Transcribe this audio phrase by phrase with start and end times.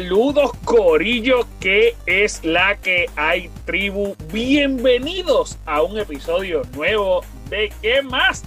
[0.00, 4.16] Saludos Corillo, que es la que hay tribu.
[4.32, 8.42] Bienvenidos a un episodio nuevo de ¿Qué más?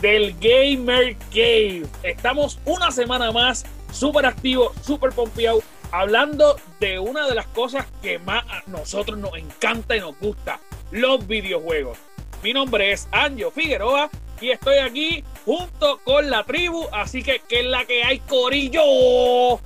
[0.00, 1.84] Del Gamer Cave.
[2.02, 8.18] Estamos una semana más, súper activo, súper pompeado, hablando de una de las cosas que
[8.18, 10.58] más a nosotros nos encanta y nos gusta,
[10.90, 11.98] los videojuegos.
[12.42, 17.60] Mi nombre es Anjo Figueroa y estoy aquí junto con la tribu, así que ¿qué
[17.60, 19.60] es la que hay Corillo?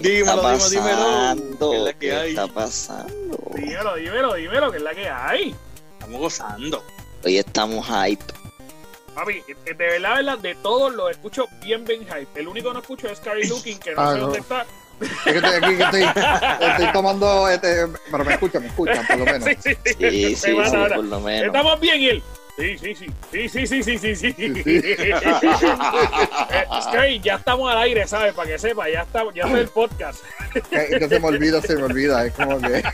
[0.00, 1.70] Dímelo, está dímelo, pasando?
[1.70, 1.70] dímelo.
[1.70, 2.30] ¿Qué es la que ¿Qué hay?
[2.30, 3.38] está pasando?
[3.54, 5.54] Dímelo, dímelo, dímelo, que es la que hay.
[5.94, 6.84] Estamos gozando.
[7.24, 8.24] Hoy estamos hype.
[9.14, 12.28] Papi, eh, de verdad, de verdad, de todos los escucho bien, bien hype.
[12.40, 14.24] El único que no escucho es Scary Looking, que no Ah, sé no.
[14.24, 14.66] dónde está.
[15.00, 16.02] Es que estoy aquí, que estoy,
[16.68, 19.44] estoy tomando, este, pero me escuchan, me escuchan, por lo menos.
[19.48, 19.94] Sí, sí, sí.
[20.10, 21.46] Sí, sí, por lo menos.
[21.46, 22.22] Estamos bien, él.
[22.56, 23.06] Sí, sí, sí.
[23.32, 24.34] Sí, sí, sí, sí, sí, sí.
[26.82, 28.32] Scary, ya estamos al aire, ¿sabes?
[28.32, 30.22] Para que sepa, ya está, ya está el podcast.
[30.70, 32.26] Que se me olvida, se me olvida.
[32.26, 32.82] Es como que.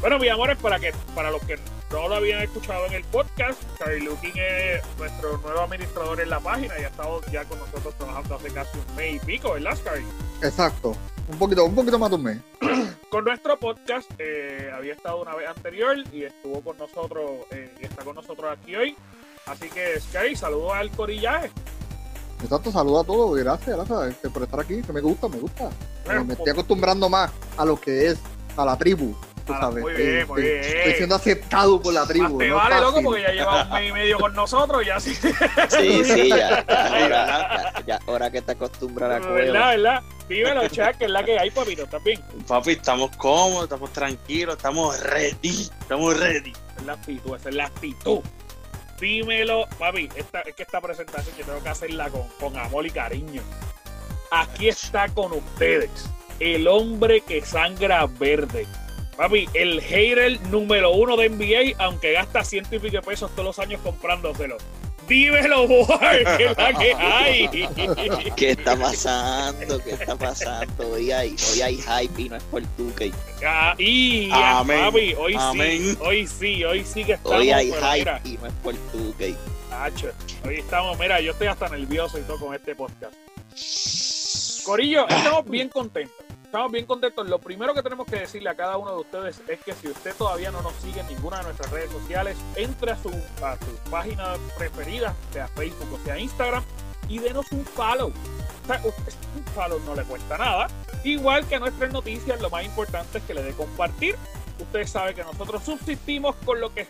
[0.00, 1.56] Bueno, mis amores, para que para los que
[1.92, 6.40] no lo habían escuchado en el podcast, Scary Looking es nuestro nuevo administrador en la
[6.40, 9.76] página y ha estado ya con nosotros trabajando hace casi un mes y pico, ¿verdad,
[9.76, 10.04] Scary?
[10.42, 10.96] Exacto.
[11.32, 12.38] Un poquito, un poquito más de un mes.
[13.10, 14.10] con nuestro podcast.
[14.18, 18.50] eh, había estado una vez anterior y estuvo con nosotros eh, y está con nosotros
[18.50, 18.96] aquí hoy.
[19.46, 21.50] Así que, Sky, saludos al corillaje.
[22.42, 23.38] Exacto, saludo a todos.
[23.38, 24.82] Gracias, gracias este, por estar aquí.
[24.82, 25.70] Que me gusta, me gusta.
[26.04, 28.18] Bueno, me estoy acostumbrando más a lo que es,
[28.56, 29.14] a la tribu.
[29.46, 29.82] Tú Ah, sabes.
[29.82, 30.78] muy bien, Eh, muy estoy, bien.
[30.78, 32.38] estoy siendo aceptado por la tribu.
[32.38, 35.14] te no vale, loco, porque ya lleva un mes y medio con nosotros y así.
[35.14, 36.64] Sí, sí, ya.
[36.64, 39.68] ya, Ahora, ya, ya, ahora que te acostumbras a la ¿Verdad, cueva.
[39.70, 40.02] verdad?
[40.28, 42.20] Dímelo, chat, que es la que hay, papito, ¿estás bien?
[42.46, 45.70] Papi, estamos cómodos, estamos tranquilos, estamos ready.
[45.80, 46.50] Estamos ready.
[46.50, 48.20] Esa es la actitud, esa es la actitud.
[49.00, 52.90] Dímelo, papi, esta, es que esta presentación yo tengo que hacerla con, con amor y
[52.90, 53.42] cariño.
[54.30, 56.08] Aquí está con ustedes,
[56.40, 58.66] el hombre que sangra verde.
[59.16, 63.44] Papi, el hater número uno de NBA, aunque gasta ciento y pico de pesos todos
[63.44, 64.56] los años comprándoselo.
[65.08, 67.48] Dímelo, War, que es la que hay.
[68.36, 69.82] ¿Qué está pasando?
[69.82, 70.90] ¿Qué está pasando?
[70.92, 73.12] Hoy hay, hoy hay hype y no es por tu que
[73.44, 74.78] Ah, y Amén.
[74.80, 75.78] papi, hoy Amén.
[75.82, 77.38] sí, hoy sí, hoy sí que estamos.
[77.38, 79.34] Hoy hay hype mira, y no es por tu que
[80.44, 83.14] hoy estamos, mira, yo estoy hasta nervioso y todo con este podcast.
[84.64, 86.24] Corillo, estamos bien contentos.
[86.52, 87.26] Estamos bien contentos.
[87.30, 90.14] Lo primero que tenemos que decirle a cada uno de ustedes es que si usted
[90.14, 93.08] todavía no nos sigue en ninguna de nuestras redes sociales, entre a su,
[93.42, 96.62] a su página preferida, sea Facebook o sea Instagram,
[97.08, 98.12] y denos un follow.
[98.64, 100.66] O sea, un follow no le cuesta nada.
[101.04, 104.16] Igual que a nuestras noticias, lo más importante es que le dé compartir.
[104.62, 106.86] Ustedes saben que nosotros subsistimos con lo que,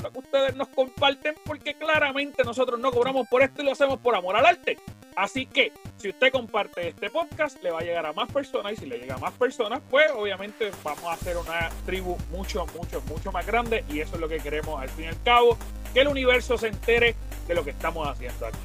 [0.00, 3.98] lo que ustedes nos comparten, porque claramente nosotros no cobramos por esto y lo hacemos
[4.00, 4.76] por amor al arte.
[5.14, 8.76] Así que, si usted comparte este podcast, le va a llegar a más personas y
[8.76, 13.00] si le llega a más personas, pues obviamente vamos a hacer una tribu mucho, mucho,
[13.02, 15.56] mucho más grande y eso es lo que queremos al fin y al cabo,
[15.94, 17.14] que el universo se entere
[17.46, 18.58] de lo que estamos haciendo aquí.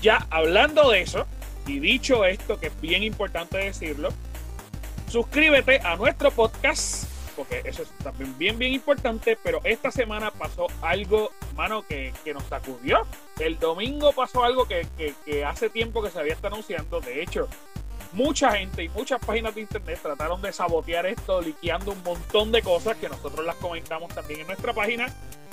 [0.00, 1.26] Ya hablando de eso,
[1.66, 4.10] y dicho esto, que es bien importante decirlo,
[5.08, 10.66] suscríbete a nuestro podcast, porque eso es también bien, bien importante, pero esta semana pasó
[10.82, 13.06] algo, mano, que, que nos sacudió.
[13.38, 17.22] El domingo pasó algo que, que- que hace tiempo que se había estado anunciando, de
[17.22, 17.48] hecho,
[18.12, 22.60] mucha gente y muchas páginas de internet trataron de sabotear esto, liqueando un montón de
[22.62, 25.06] cosas que nosotros las comentamos también en nuestra página,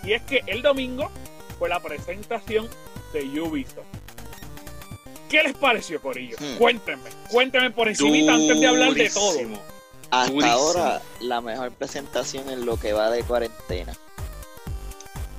[0.03, 1.09] y es que el domingo
[1.57, 2.69] fue la presentación
[3.13, 3.85] de Ubisoft.
[5.29, 6.35] ¿Qué les pareció, Corillo?
[6.39, 6.57] Hmm.
[6.57, 9.33] Cuéntenme, cuéntenme por encima antes de hablar de todo.
[10.11, 10.53] Hasta Durísimo.
[10.53, 13.93] ahora, la mejor presentación en lo que va de cuarentena.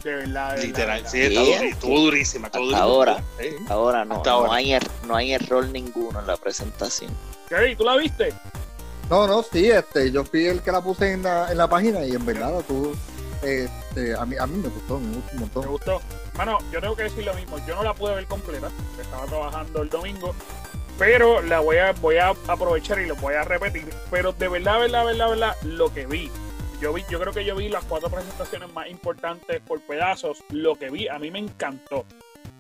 [0.05, 1.63] De verdad, de Literal, verdad, sí, está Bien.
[1.63, 2.47] duri- estuvo durísima.
[2.47, 2.81] Hasta durísima.
[2.83, 3.25] ahora.
[3.39, 3.49] Sí.
[3.69, 4.55] Ahora no, Hasta no, ahora.
[4.55, 7.11] hay er- no hay error ninguno en la presentación.
[7.49, 8.33] Kerry, ¿tú la viste?
[9.11, 12.05] No, no, sí, este, yo fui el que la puse en la, en la página
[12.05, 12.95] y en verdad tú,
[13.43, 15.67] este, a mí, a mí me gustó, me gustó un Me montón.
[15.67, 16.01] gustó.
[16.39, 17.59] Mano, yo tengo que decir lo mismo.
[17.67, 18.69] Yo no la pude ver completa.
[18.99, 20.35] Estaba trabajando el domingo.
[21.01, 23.89] Pero la voy a, voy a aprovechar y lo voy a repetir.
[24.11, 26.31] Pero de verdad, verdad, verdad, verdad, lo que vi.
[26.81, 30.45] Yo vi, yo creo que yo vi las cuatro presentaciones más importantes por pedazos.
[30.51, 32.05] Lo que vi, a mí me encantó.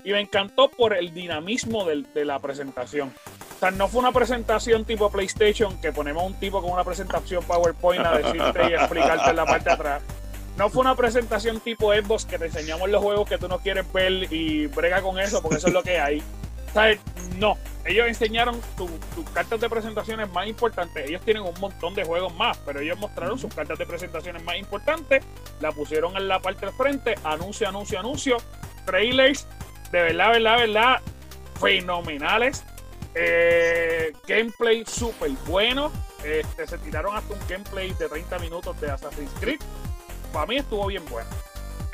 [0.04, 3.12] Y me encantó por el dinamismo del- de la presentación.
[3.56, 7.44] O sea, no fue una presentación tipo PlayStation que ponemos un tipo con una presentación
[7.44, 10.02] PowerPoint a decirte y explicarte en la parte de atrás.
[10.56, 13.90] No fue una presentación tipo Xbox que te enseñamos los juegos que tú no quieres
[13.92, 16.22] ver y brega con eso porque eso es lo que hay.
[16.72, 17.00] ¿Sabes?
[17.38, 17.56] No.
[17.84, 21.08] Ellos enseñaron sus cartas de presentaciones más importantes.
[21.08, 24.56] Ellos tienen un montón de juegos más, pero ellos mostraron sus cartas de presentaciones más
[24.56, 25.24] importantes.
[25.60, 27.14] La pusieron en la parte del frente.
[27.24, 28.36] Anuncio, anuncio, anuncio.
[28.84, 29.46] Trailers.
[29.90, 31.00] De verdad, verdad, verdad.
[31.58, 32.64] Fenomenales.
[33.14, 35.90] Eh, gameplay súper bueno.
[36.24, 39.58] Este, se tiraron hasta un gameplay de 30 minutos de Assassin's Creed.
[40.32, 41.28] Para mí estuvo bien bueno.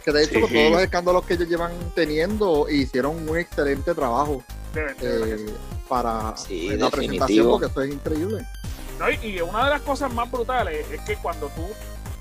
[0.05, 0.41] Que de hecho, Sí.
[0.41, 4.43] con todos los escándalos que ellos llevan teniendo, hicieron un excelente trabajo
[4.77, 5.47] De- eh,
[5.89, 8.47] para Sí, la presentación, porque eso es increíble.
[8.99, 11.67] No, y- y una de las cosas más brutales es que cuando tú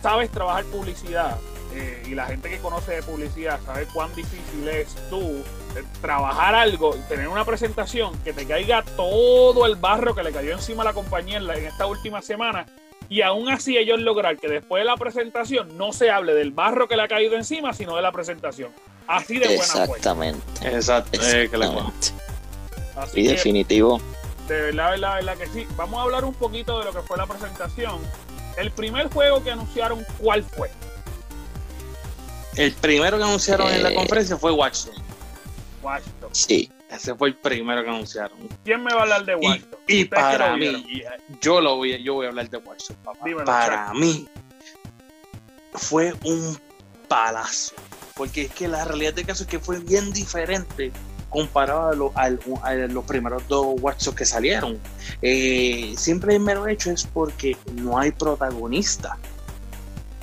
[0.02, 1.38] sabes trabajar publicidad
[1.74, 5.20] eh, y la gente que conoce de publicidad sabe cuán difícil es tú
[5.76, 10.54] eh, trabajar algo, tener una presentación que te caiga todo el barro que le cayó
[10.54, 12.66] encima a la compañía en, la- en esta última semana
[13.10, 16.88] y aún así ellos lograr que después de la presentación no se hable del barro
[16.88, 18.72] que le ha caído encima, sino de la presentación.
[19.08, 19.62] Así de buena.
[19.64, 20.42] Exactamente.
[20.62, 22.14] Eh, le- exactamente.
[22.96, 24.00] Así Y que, definitivo.
[24.48, 25.68] De verdad, verdad, verdad que sí.
[25.76, 28.00] Vamos a hablar un poquito de lo que fue la presentación.
[28.58, 30.70] El primer juego que anunciaron, ¿cuál fue?
[32.56, 33.96] El primero que anunciaron en la Eh.
[33.96, 35.02] conferencia fue Watch Dogs.
[35.84, 36.38] Watch Dogs.
[36.38, 36.72] Sí.
[36.90, 38.38] Ese fue el primero que anunciaron.
[38.64, 39.84] ¿Quién me va a hablar de Watch Dogs?
[39.88, 41.04] Y para mí,
[41.42, 43.20] yo lo voy, yo voy a hablar de Watch Dogs, papá.
[43.26, 44.28] Dímelo, para mí
[45.74, 46.58] fue un
[47.08, 47.74] palazo.
[48.14, 50.92] Porque es que la realidad del caso es que fue bien diferente
[51.36, 54.80] comparado a, lo- a los primeros dos Dogs que salieron.
[55.22, 59.18] Eh, siempre el mero hecho es porque no hay protagonista.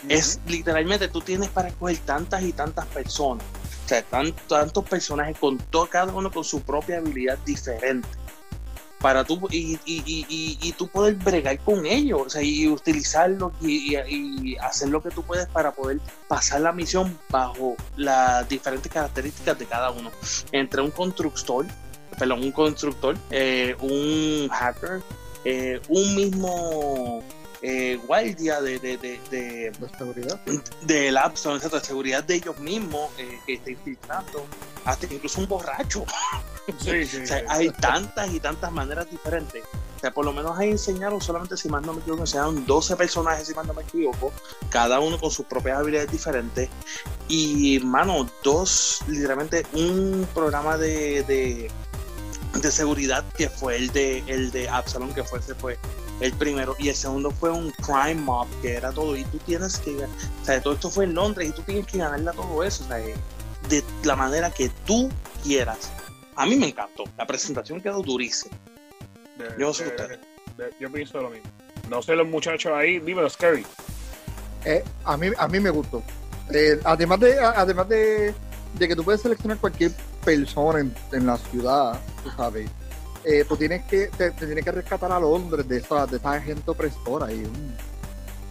[0.08, 3.44] Es literalmente tú tienes para escoger tantas y tantas personas.
[3.84, 8.08] O sea, tan- tantos personajes con todo, cada uno con su propia habilidad diferente.
[9.02, 13.52] Para tú, y, y, y, y, tú poder bregar con ellos, o sea, y utilizarlos
[13.60, 13.96] y,
[14.56, 19.66] hacer lo que tú puedes para poder pasar la misión bajo las diferentes características de
[19.66, 20.12] cada uno.
[20.52, 21.66] Entre un constructor,
[22.16, 25.02] perdón, un constructor, eh, un hacker,
[25.44, 27.24] eh, un mismo
[27.60, 30.40] eh, guardia de, de, de, de, De seguridad.
[30.82, 33.10] de seguridad de ellos mismos
[33.46, 34.46] que está infiltrando,
[34.84, 36.04] hasta incluso un borracho.
[36.78, 37.44] Sí, sí, O sea, sí.
[37.48, 39.62] hay tantas y tantas maneras diferentes.
[39.96, 42.96] O sea, por lo menos ahí enseñaron solamente, si más no me equivoco, enseñaron 12
[42.96, 44.32] personajes, si más no me equivoco,
[44.68, 46.68] cada uno con sus propias habilidades diferentes.
[47.28, 51.70] Y, mano, dos, literalmente, un programa de, de,
[52.60, 55.78] de seguridad que fue el de, el de Absalom, que fue, ese fue
[56.18, 56.74] el primero.
[56.80, 59.16] Y el segundo fue un crime mob, que era todo.
[59.16, 61.98] Y tú tienes que, o sea, todo esto fue en Londres y tú tienes que
[61.98, 65.10] ganarle a todo eso, o sea, de la manera que tú
[65.44, 65.92] quieras.
[66.36, 67.04] A mí me encantó.
[67.16, 68.56] La presentación quedó durísima.
[69.38, 70.18] De- yo no sé de- ustedes.
[70.56, 71.48] de- yo pienso lo mismo.
[71.88, 73.66] No sé los muchachos ahí, dímelo, Scary.
[74.64, 76.02] Eh, a, mí, a mí me gustó.
[76.52, 78.34] Eh, además de, además de,
[78.74, 79.92] de que tú puedes seleccionar cualquier
[80.24, 82.70] persona en, en la ciudad, tú sabes,
[83.24, 86.40] eh, tú tienes que, te, te tienes que rescatar a Londres de esa, de esa
[86.40, 87.32] gente opresora.
[87.32, 87.42] Y,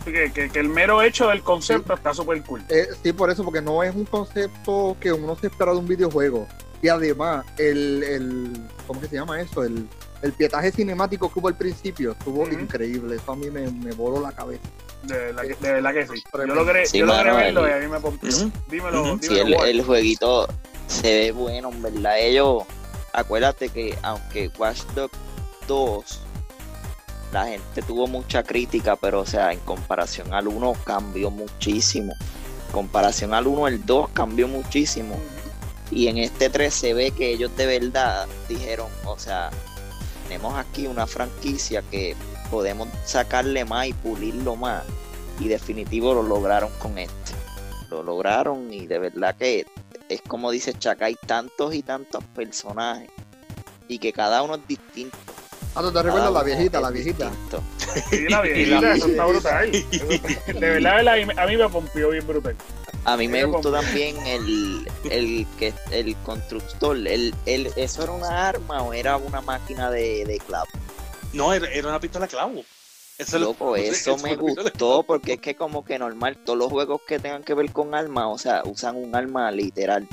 [0.05, 2.61] Que, que- que el mero hecho del concepto está súper cool.
[2.69, 5.87] eh, sí, por eso, porque no es un concepto que uno se espera de un
[5.87, 6.47] videojuego.
[6.81, 8.53] Y además, el, el
[8.87, 9.63] ¿cómo que se llama eso?
[9.63, 9.87] El,
[10.21, 13.15] el pietaje cinemático que hubo al principio estuvo increíble.
[13.15, 14.63] Eso a mí me, me voló la cabeza.
[15.03, 16.23] De verdad que, de verdad que sí.
[16.33, 18.29] Yo logré, Sí, yo logré mano, verlo y a mí me pompió.
[18.69, 19.17] Dímelo.
[19.19, 19.67] Sí, dímelo, el, Ward.
[19.67, 20.47] el jueguito
[20.87, 22.19] se ve bueno, en verdad.
[22.19, 22.63] Ellos,
[23.13, 25.17] acuérdate que aunque Watch Dogs
[25.67, 26.21] 2,
[27.33, 32.13] la gente tuvo mucha crítica, pero o sea, en comparación al 1 cambió muchísimo.
[32.67, 35.19] En comparación al 1, el 2 cambió muchísimo.
[35.91, 39.51] Y en este 3 se ve que ellos de verdad dijeron, o sea,
[40.23, 42.15] tenemos aquí una franquicia que
[42.49, 44.83] podemos sacarle más y pulirlo más.
[45.39, 47.33] Y definitivo lo lograron con este.
[47.89, 49.65] Lo lograron y de verdad que
[50.07, 53.09] es como dice Chaka, hay tantos y tantos personajes.
[53.87, 55.17] Y que cada uno es distinto.
[55.75, 57.29] Ah, ¿tú te recuerdas la viejita, la viejita?
[57.29, 57.63] distinto.
[58.09, 59.71] Sí, la viejita, eso está brutal.
[60.47, 61.07] De verdad,
[61.37, 62.55] a mí me pompió bien brutal.
[63.03, 66.95] A mí me gustó también el, el que el constructor.
[66.95, 70.67] El, el, ¿Eso era una arma o era una máquina de, de clavo?
[71.33, 72.63] No, era, era una pistola clavo.
[73.17, 76.69] Eso es lo- Loco, eso me gustó porque es que como que normal, todos los
[76.71, 80.07] juegos que tengan que ver con armas, o sea, usan un arma literal.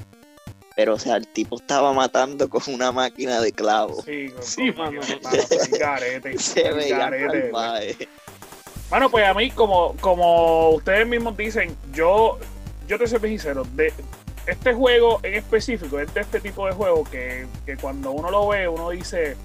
[0.76, 4.02] Pero o sea, el tipo estaba matando con una máquina de clavo.
[4.04, 5.00] Sí, Sí, mano.
[5.78, 7.11] garete, Se veía.
[8.90, 12.38] Bueno, pues a mí, como, como ustedes mismos dicen, yo,
[12.88, 13.92] yo te soy sincero, de
[14.47, 18.49] este juego en específico, es de este tipo de juego que, que cuando uno lo
[18.49, 19.37] ve, uno dice,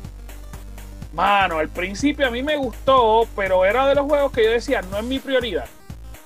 [1.11, 4.81] mano, al principio a mí me gustó, pero era de los juegos que yo decía,
[4.81, 5.65] no es mi prioridad.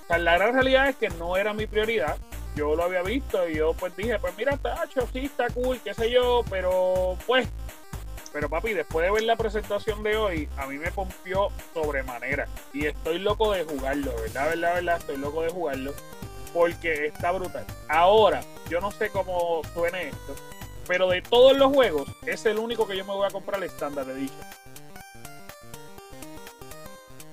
[0.03, 2.17] O sea, la gran realidad es que no era mi prioridad.
[2.55, 5.93] Yo lo había visto y yo pues dije, pues mira, tacho, sí, está cool, qué
[5.93, 7.47] sé yo, pero pues
[8.38, 12.47] pero papi, después de ver la presentación de hoy, a mí me pompió sobremanera.
[12.71, 14.50] Y estoy loco de jugarlo, ¿verdad?
[14.50, 14.74] ¿Verdad?
[14.75, 14.97] ¿Verdad?
[15.00, 15.93] Estoy loco de jugarlo.
[16.54, 17.66] Porque está brutal.
[17.89, 20.36] Ahora, yo no sé cómo suene esto.
[20.88, 23.70] Pero de todos los juegos, es el único que yo me voy a comprar el
[23.70, 24.39] Standard Edition.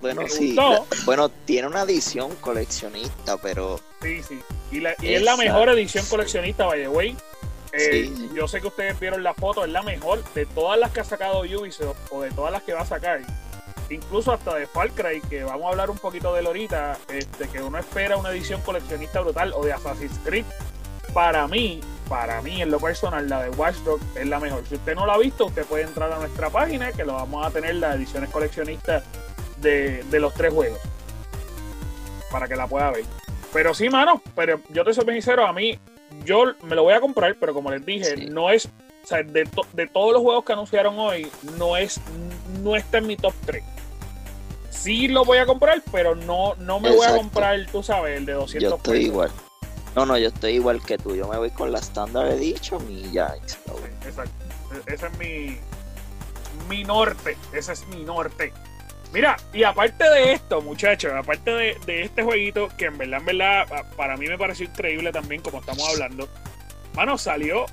[0.00, 0.52] Bueno, Me sí.
[0.52, 4.38] la- bueno, tiene una edición coleccionista, pero Sí, sí.
[4.71, 7.16] Y, la- y es la mejor edición coleccionista, by the way.
[7.73, 8.30] Eh, Sí.
[8.35, 11.04] Yo sé que ustedes vieron la foto, es la mejor de todas las que ha
[11.04, 13.21] sacado Ubisoft o de todas las que va a sacar.
[13.90, 17.48] Incluso hasta de Far Cry, que vamos a hablar un poquito de él ahorita, este,
[17.48, 20.44] que uno espera una edición coleccionista brutal, o de Assassin's Creed.
[21.12, 24.64] Para mí, para mí en lo personal, la de Watch Dogs es la mejor.
[24.66, 27.46] Si usted no la ha visto, usted puede entrar a nuestra página, que lo vamos
[27.46, 29.04] a tener las ediciones coleccionistas
[29.58, 30.80] de, de los tres juegos.
[32.30, 33.04] Para que la pueda ver.
[33.52, 35.78] Pero sí, mano, pero yo te soy bien sincero, a mí,
[36.24, 38.26] yo me lo voy a comprar, pero como les dije, Sí.
[38.26, 42.00] no es, o sea, de, to- de todos los juegos que anunciaron hoy, no es,
[42.62, 43.62] no está en mi top 3.
[44.75, 48.26] Sí lo voy a comprar, pero no, no me voy a comprar, tú sabes, el
[48.26, 49.07] de 200 yo estoy pesos.
[49.12, 49.31] igual.
[49.95, 51.14] No, no, yo estoy igual que tú.
[51.14, 53.35] Yo me voy con la Standard Edition y ya.
[53.47, 53.57] Sí,
[54.04, 54.33] Exacto.
[54.88, 55.59] E- Ese es mi,
[56.69, 57.37] mi norte.
[57.52, 58.52] Ese es mi norte.
[59.12, 63.26] Mira, y aparte de esto, muchachos, aparte de, de este jueguito, que en verdad, en
[63.26, 66.28] verdad, pa- para mí me pareció increíble también, como estamos hablando,
[66.95, 67.66] mano, salió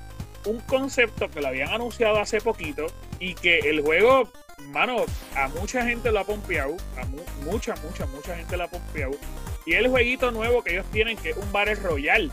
[0.46, 2.86] un concepto que lo habían anunciado hace poquito
[3.18, 4.28] y que el juego,
[4.68, 5.04] mano,
[5.36, 9.12] a mucha gente lo ha pompeado, a mu- mucha, mucha, mucha gente lo ha pompeado.
[9.66, 12.30] Y el jueguito nuevo que ellos tienen, que es un Battle Royale.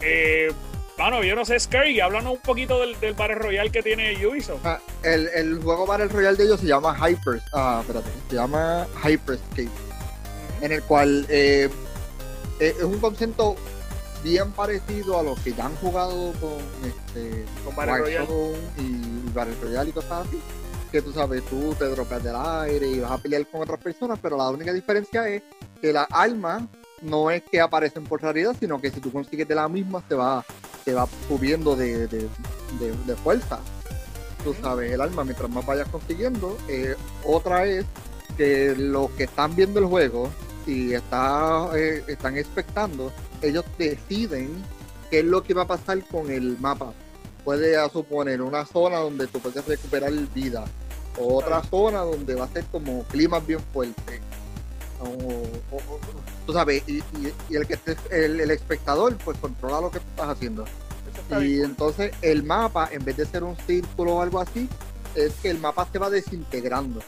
[0.00, 0.52] Eh,
[0.98, 4.64] mano, yo no sé, Scary, háblanos un poquito del, del Battle Royale que tiene Ubisoft.
[4.64, 7.40] Ah, el, el juego Battle Royale de ellos se llama Hyper.
[7.52, 8.10] Ah, espérate.
[8.28, 9.68] Se llama Hyperscape.
[10.60, 11.68] En el cual eh,
[12.58, 13.56] eh, es un concepto
[14.22, 18.28] bien parecido a los que ya han jugado con este Con Battle Royale.
[18.78, 20.40] Y Battle Royale y cosas así.
[20.90, 24.18] Que tú sabes, tú te dropeas del aire y vas a pelear con otras personas,
[24.20, 25.42] pero la única diferencia es
[25.80, 26.62] que las armas
[27.02, 30.14] no es que aparecen por raridad, sino que si tú consigues de la misma, se
[30.16, 30.44] va,
[30.84, 32.18] se va subiendo de, de,
[32.80, 33.60] de- de fuerza.
[34.42, 36.56] Tú sabes, el arma, mientras más vayas consiguiendo.
[36.68, 37.84] Eh, otra es
[38.36, 40.28] que los que están viendo el juego
[40.66, 44.50] y está, eh, están expectando, ellos deciden
[45.10, 46.92] qué es lo que va a pasar con el mapa.
[47.44, 50.64] Puede suponer una zona donde tú puedes recuperar vida,
[51.18, 54.20] o otra zona donde va a ser como climas bien fuertes.
[55.00, 56.00] O, o- o-
[56.46, 59.98] tú sabes, y, y- y el que esté- el, el espectador pues controla lo que
[60.00, 60.64] tú estás haciendo.
[61.42, 64.68] Y entonces el mapa, en vez de ser un círculo o algo así,
[65.14, 67.00] es que el mapa se va desintegrando.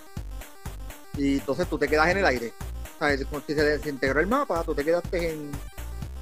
[1.16, 2.52] Y entonces tú te quedas en el aire.
[2.98, 3.26] ¿Sabes?
[3.26, 5.50] Como si se desintegró el mapa, tú te quedaste en,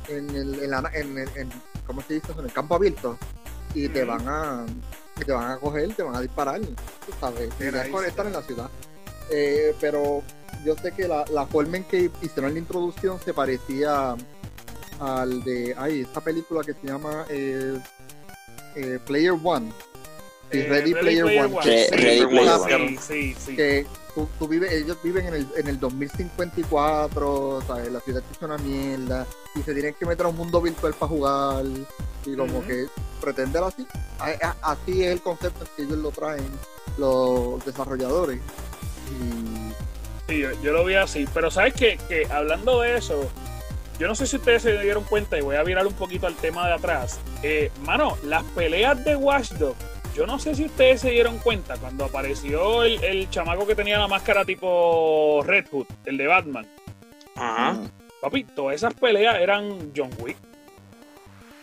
[0.09, 1.50] en, el, en, la- en, el- en-
[1.87, 2.40] ¿cómo se dice eso?
[2.40, 3.17] En el campo abierto.
[3.74, 4.66] Y te van a
[5.20, 6.60] y te van a coger, te van a disparar.
[6.60, 8.70] Tú sabes, y conectan en la ciudad.
[9.30, 10.22] Eh, pero
[10.64, 14.16] yo sé que la, la forma en que hicieron la introducción se parecía
[15.00, 17.78] al de, ay, esta película que se llama eh,
[18.76, 19.72] eh, Player One.
[20.50, 21.61] Sí, Eh, Ready Player One.
[21.62, 22.99] Ready sí, Player sí, One.
[23.00, 23.57] sí, sí.
[23.57, 27.92] Que tú, tú vives, ellos viven en el, en el 2054, ¿sabes?
[27.92, 31.09] La ciudad es una mierda y se tienen que meter a un mundo virtual para
[31.09, 31.64] jugar
[32.26, 32.87] y como que
[33.21, 33.87] pretender así.
[34.19, 36.47] A- a- Así es el concepto que ellos lo traen
[36.99, 38.40] los desarrolladores.
[39.11, 39.71] Y
[40.28, 41.26] Sí, yo, yo lo vi así.
[41.35, 43.28] Pero sabes que, que hablando de eso,
[43.99, 46.35] yo no sé si ustedes se dieron cuenta y voy a virar un poquito al
[46.37, 47.19] tema de atrás.
[47.42, 49.76] Eh, mano, las peleas de Watch Dogs,
[50.14, 53.99] yo no sé si ustedes se dieron cuenta cuando apareció el, el chamaco que tenía
[53.99, 56.67] la máscara tipo Red Hood, el de Batman.
[57.37, 57.79] Ajá.
[58.21, 60.37] Papi, todas esas peleas eran John Wick.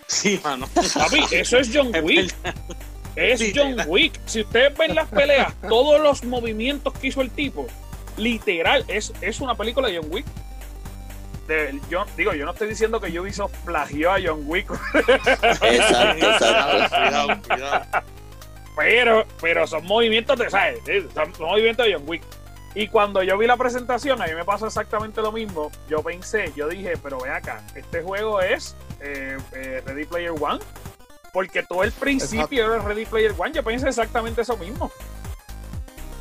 [0.07, 0.67] Sí, mano.
[0.93, 2.33] Papi, eso es John Wick.
[3.15, 3.75] Es John.
[3.87, 4.19] Wick.
[4.25, 7.67] Si ustedes ven las peleas, todos los movimientos que hizo el tipo,
[8.15, 10.25] literal, es, es una película de John Wick.
[11.47, 16.95] De- yo, digo, yo no estoy diciendo que Ubisoft plagió a John Wick, Exacto, exacto.
[16.95, 17.85] Cuidado, cuidado.
[18.77, 20.79] Pero, pero son movimientos de, ¿sabes?
[21.13, 22.21] Son movimientos de John Wick.
[22.75, 25.71] Y cuando yo vi la presentación, a mí me pasó exactamente lo mismo.
[25.89, 30.59] Yo pensé, yo dije, pero ve acá, este juego es eh, eh, Ready Player One.
[31.33, 33.51] Porque todo el principio era Ready Player One.
[33.51, 34.91] Yo pensé exactamente eso mismo.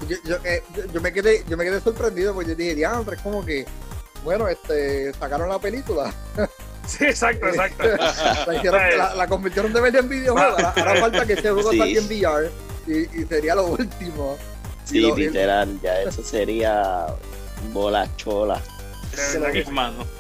[0.09, 0.63] yo, yo, eh,
[0.95, 3.67] yo me quedé, yo me quedé sorprendido porque yo dije, diantre, es como que,
[4.25, 6.11] bueno, este, sacaron la película,
[6.87, 7.85] Sí, exacto, exacto.
[8.47, 11.79] la, hicieron- la, la convirtieron de verdad en videojuego, ahora, falta que ese juego Sí.
[11.79, 12.51] salga en VR
[12.87, 14.37] y, y sería lo último.
[14.85, 17.07] Sí, lo- literal, ya eso sería
[17.73, 18.61] bola chola.
[19.11, 19.53] De verdad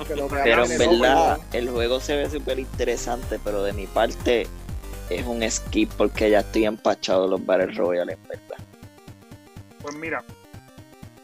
[0.07, 4.47] que lo Pero en verdad, el juego se ve súper interesante, pero de mi parte
[5.11, 8.65] es un skip porque ya estoy empachado de los Battle Royale, en verdad.
[9.83, 10.25] Pues mira,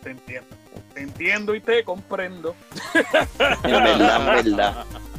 [0.03, 0.49] te entiendo.
[0.95, 2.55] Te entiendo y te comprendo.
[3.65, 4.85] En verdad, en verdad.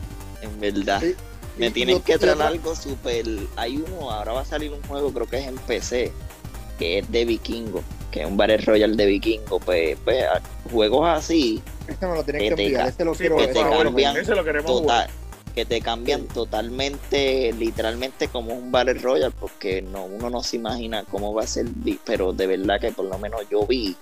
[0.44, 1.00] En verdad.
[1.02, 1.16] Sí.
[1.58, 3.26] Me tienen que traer algo super.
[3.56, 6.12] Hay uno, ahora va a salir un juego, creo que es en PC,
[6.80, 9.60] que es de vikingo, que es un Battle Royale de vikingo.
[9.60, 10.26] Pues, pues
[10.72, 12.88] juegos así, Ese me lo tienen Que que te enviar.
[12.90, 15.08] Ese lo quiero por que te cambian ese lo queremos jugar.
[15.08, 15.24] total,
[15.54, 21.04] que te cambian totalmente, literalmente como un Battle Royale, porque no, uno no se imagina
[21.04, 21.68] cómo va a ser,
[22.04, 23.96] pero de verdad que por lo menos yo vi.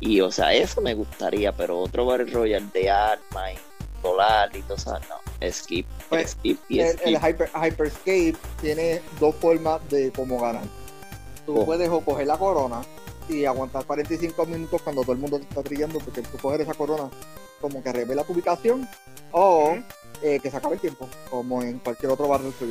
[0.00, 3.56] Y o sea, eso me gustaría, pero otro Battle Royale de arma y
[4.04, 7.06] solar y todo eso, no, skip, Pues, skip y El, skip.
[7.06, 10.64] el Hyper, Hyperscape tiene dos formas de cómo ganar.
[11.46, 11.64] Tú Oh.
[11.64, 12.82] puedes o coger la corona
[13.28, 16.74] y aguantar 45 minutos cuando todo el mundo te está brillando, porque tú coger esa
[16.74, 17.08] corona
[17.60, 18.86] como que revela tu ubicación,
[19.32, 19.76] o
[20.22, 22.70] eh, que se acabe el tiempo, como en cualquier otro barrio sí.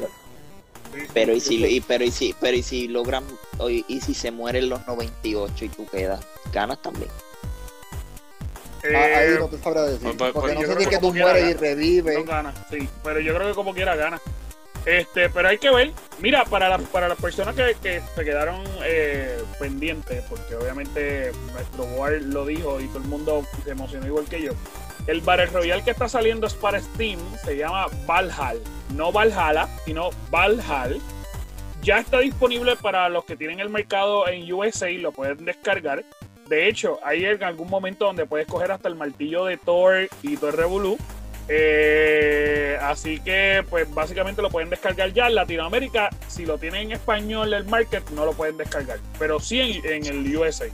[1.13, 3.23] Pero y si, y, pero y si, pero y si logran,
[3.67, 6.19] y, y si se mueren los 98 y tú quedas,
[6.51, 7.09] ganas también.
[8.83, 10.01] Eh, Ah, Ahí no te sabrá decir.
[10.01, 12.17] pues, pues, porque yo no sé si que es que tú mueres y revives.
[12.19, 14.19] no gana, sí, pero yo creo que como quiera gana.
[14.85, 18.61] Este, pero hay que ver, mira, para, la- para las personas que, que se quedaron
[18.83, 24.25] eh, pendientes, porque obviamente nuestro War lo dijo y todo el mundo se emocionó igual
[24.25, 24.51] que yo.
[25.07, 28.59] El Battle Royale que está saliendo es para Steam, se llama Valhalla,
[28.93, 30.97] no Valhalla, sino Valhalla.
[31.81, 36.03] Ya está disponible para los que tienen el mercado en USA, lo pueden descargar.
[36.47, 40.37] De hecho, hay en algún momento donde puedes coger hasta el martillo de Thor y
[40.37, 40.97] Thor Revolu.
[41.47, 45.27] Eh, así que, pues básicamente lo pueden descargar ya.
[45.27, 48.99] En Latinoamérica, si lo tienen en español el market, no lo pueden descargar.
[49.19, 50.65] Pero sí en el USA.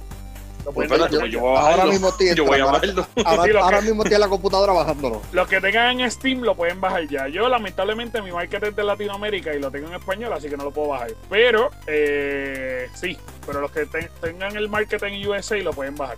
[0.73, 3.05] Pues espérate, yo voy a Ahora mismo estoy Yo voy a entrando.
[3.05, 3.29] bajarlo.
[3.29, 5.21] Ahora, Sí, lo ahora que- mismo estoy en la computadora bajándolo.
[5.31, 7.27] Los que tengan en Steam lo pueden bajar ya.
[7.27, 10.63] Yo, lamentablemente, mi market es de Latinoamérica y lo tengo en español, así que no
[10.65, 11.11] lo puedo bajar.
[11.29, 16.17] Pero, eh, sí, pero los que te- tengan el market en USA lo pueden bajar.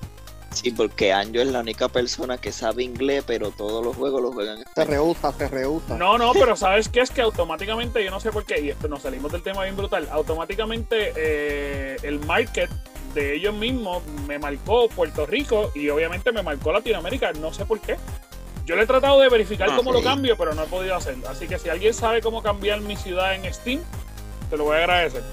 [0.53, 4.33] Sí, porque Anjo es la única persona que sabe inglés, pero todos los juegos los
[4.33, 5.95] juegan en Se rehúsa, se rehúsa.
[5.97, 6.99] No, no, pero ¿sabes qué?
[6.99, 9.77] Es que automáticamente, yo no sé por qué, y esto nos salimos del tema bien
[9.77, 12.69] brutal, automáticamente eh, el market
[13.13, 17.79] de ellos mismos me marcó Puerto Rico y obviamente me marcó Latinoamérica, no sé por
[17.79, 17.97] qué.
[18.65, 21.15] Yo le he tratado de verificar Ah, cómo lo cambio, pero no he podido hacer.
[21.27, 23.81] Así que si alguien sabe cómo cambiar mi ciudad en Steam,
[24.49, 25.23] te lo voy a agradecer.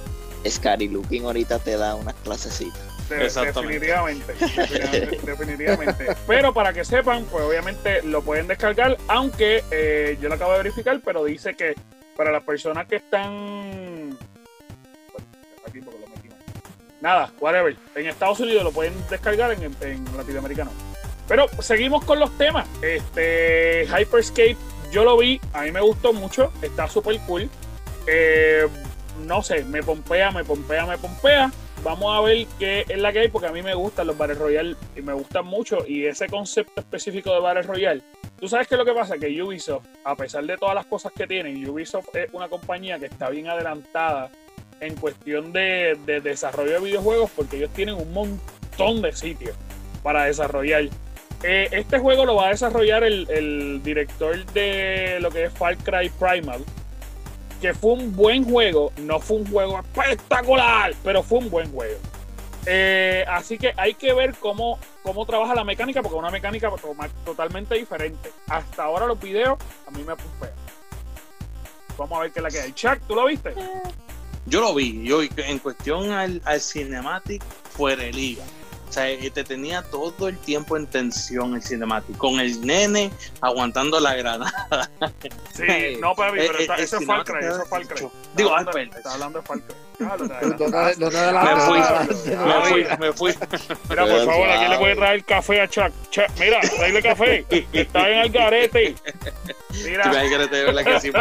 [0.49, 2.81] Scary Looking ahorita te da unas clasecitas.
[3.09, 3.79] De- Exactamente.
[3.81, 6.07] Definitivamente, definitivamente, definitivamente.
[6.27, 10.59] Pero para que sepan, pues obviamente lo pueden descargar, aunque eh, yo lo acabo de
[10.59, 11.75] verificar, pero dice que
[12.17, 14.17] para las personas que están...
[17.01, 17.77] Nada, whatever.
[17.95, 20.73] En Estados Unidos lo pueden descargar, en, en Latinoamérica no.
[21.29, 22.67] Pero seguimos con los temas.
[22.83, 24.57] Este Hyperscape,
[24.91, 27.49] yo lo vi, a mí me gustó mucho, está súper cool.
[28.07, 28.67] Eh,
[29.27, 31.53] no sé, me pompea, me pompea, me pompea.
[31.85, 34.35] Vamos a ver qué es la que hay, porque a mí me gustan los Battle
[34.35, 35.87] Royale y me gustan mucho.
[35.87, 38.03] Y ese concepto específico de Battle Royale,
[38.41, 41.13] tú sabes qué es lo que pasa, que Ubisoft, a pesar de todas las cosas
[41.13, 44.31] que tienen, Ubisoft es una compañía que está bien adelantada
[44.81, 49.57] en cuestión de, de desarrollo de videojuegos, porque ellos tienen un montón de sitios
[50.03, 50.85] para desarrollar.
[51.43, 56.09] Eh, este juego lo va a desarrollar el, director de lo que es Far Cry
[56.11, 56.65] Primal,
[57.61, 61.99] que fue un buen juego, no fue un juego espectacular, pero fue un buen juego.
[62.67, 66.71] Eh, así que hay que ver cómo, cómo trabaja la mecánica, porque es una mecánica
[66.71, 68.31] to- totalmente diferente.
[68.49, 70.53] Hasta ahora los videos a mí me pumpean.
[71.97, 72.73] Vamos a ver qué es la que hay.
[72.73, 73.55] Chuck, ¿tú lo viste?
[74.49, 77.43] Yo lo vi, yo en cuestión al, al cinematic
[77.77, 78.43] fuera de liga.
[78.89, 83.11] O sea, eh, te tenía todo el tiempo en tensión el cinematic, con el nene
[83.43, 84.91] aguantando la granada.
[85.55, 87.95] Sí, no, pero, pero Eh, está- eh, eso es el Far Cry, es Far Cry.
[87.95, 88.07] dicho.
[88.07, 88.79] Está Digo, hablando-.
[88.97, 89.75] Está hablando de Far Cry.
[89.99, 90.07] Me
[92.71, 92.87] fui.
[92.99, 93.35] Me fui.
[93.91, 95.91] Mira, por favor, ¿a quién le puede traer café a Chuck?
[96.11, 97.45] Chuck, mira, tráele café.
[97.73, 98.95] Está en el garete.
[99.85, 100.05] Mira.
[100.05, 101.11] Tú me que te ver la que sí.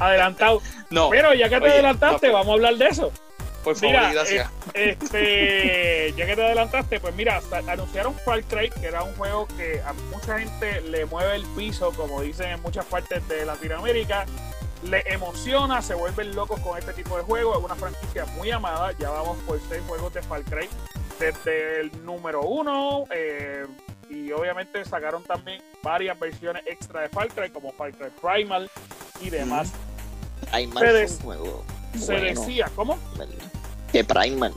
[0.00, 0.60] Adelantado.
[0.90, 3.12] No, Pero ya que te Oye, adelantaste, no, vamos a hablar de eso.
[3.64, 4.50] por favor, Mira, gracias.
[4.74, 9.80] Este, ya que te adelantaste, pues mira, anunciaron Far Cry, que era un juego que
[9.84, 14.26] a mucha gente le mueve el piso, como dicen en muchas partes de Latinoamérica.
[14.82, 17.58] Le emociona, se vuelven locos con este tipo de juegos.
[17.58, 18.92] Es una franquicia muy amada.
[18.98, 20.68] Ya vamos por seis juegos de Far Cry.
[21.18, 23.64] Desde el número uno, eh,
[24.10, 28.70] y obviamente sacaron también varias versiones extra de Far Cry, como Far Cry Primal
[29.20, 29.72] y demás.
[30.72, 31.64] Fue des- un juego
[31.98, 32.98] Se bueno, decía, ¿cómo?
[33.92, 34.52] Que Primal,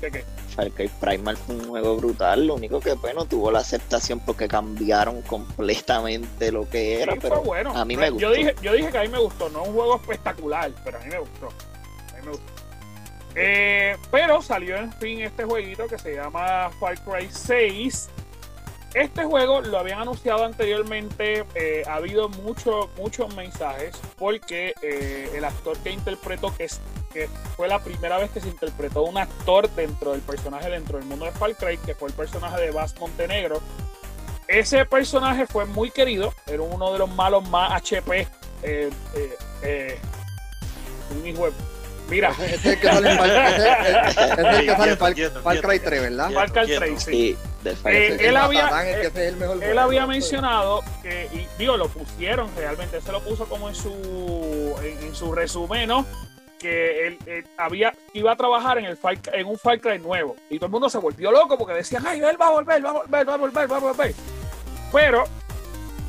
[0.00, 0.24] ¿De qué?
[0.56, 5.22] Far Primal fue un juego brutal, lo único que bueno tuvo la aceptación porque cambiaron
[5.22, 7.76] completamente lo que era, Sí, pero bueno.
[7.76, 8.30] a mí me Yo gustó.
[8.32, 11.00] dije, yo dije que a mí me gustó, no es un juego espectacular, pero a
[11.02, 11.46] mí me gustó.
[11.46, 12.52] A mí me gustó.
[13.36, 18.08] Eh, pero salió en fin este jueguito que se llama Far Cry 6.
[18.94, 25.44] Este juego lo habían anunciado anteriormente, eh, ha habido mucho, muchos mensajes porque eh, el
[25.44, 26.80] actor que interpretó, que, es,
[27.12, 31.06] que fue la primera vez que se interpretó un actor dentro del personaje, dentro del
[31.06, 33.60] mundo de Far Cry, que fue el personaje de Bass Montenegro,
[34.48, 38.26] ese personaje fue muy querido, era uno de los malos más HP.
[38.64, 39.98] Eh, eh, eh,
[41.16, 41.52] un hijo de-
[42.08, 44.96] Mira, Ese es el que sale en Far-
[45.60, 45.88] Cry quieto.
[45.88, 46.30] 3, ¿verdad?
[46.32, 46.80] Far Cry Quieto.
[46.80, 47.36] 3, sí.
[47.62, 48.14] Del Eh.
[48.14, 49.28] Ese él había- que
[50.06, 55.06] él- mencionado que, y digo, lo pusieron realmente, se lo puso como en su, en,
[55.08, 56.06] en su resumen, ¿no?
[56.58, 60.36] Que él, él había, iba a trabajar en, el Far- en un Far Cry nuevo.
[60.48, 62.90] Y todo el mundo se volvió loco porque decían, ay, él va a volver, va
[62.90, 64.14] a volver, va a volver, va a volver.
[64.92, 65.24] Pero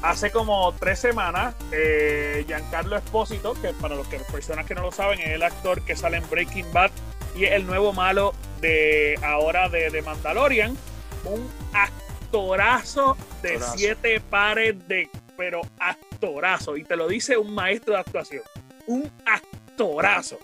[0.01, 4.91] hace como tres semanas, eh, Giancarlo Espósito, que para los que, personas que no lo
[4.91, 6.91] saben, es el actor que sale en Breaking Bad
[7.35, 10.75] y es el nuevo malo de ahora de, de Mandalorian,
[11.25, 13.77] un actorazo de Actorazo.
[13.77, 18.43] siete pares de, pero actorazo, y te lo dice un maestro de actuación,
[18.87, 20.37] un actorazo.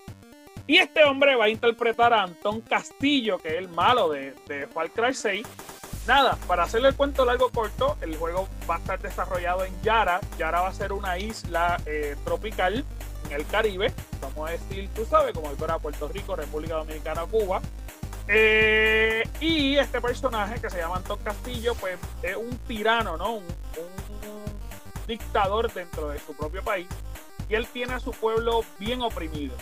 [0.66, 4.66] Y este hombre va a interpretar a Antón Castillo, que es el malo de, de
[4.66, 5.46] Far Cry 6.
[6.06, 10.20] Nada, para hacerle el cuento largo corto, el juego va a estar desarrollado en Yara.
[10.38, 12.84] Yara va a ser una isla eh, tropical
[13.26, 17.26] en el Caribe, vamos a decir, tú sabes, como si fuera Puerto Rico, República Dominicana,
[17.26, 17.60] Cuba.
[18.28, 23.36] Eh, y este personaje que se llama Antón Castillo, pues es un tirano, ¿no?
[23.36, 26.86] Un, un dictador dentro de su propio país.
[27.48, 29.56] Y él tiene a su pueblo bien oprimido.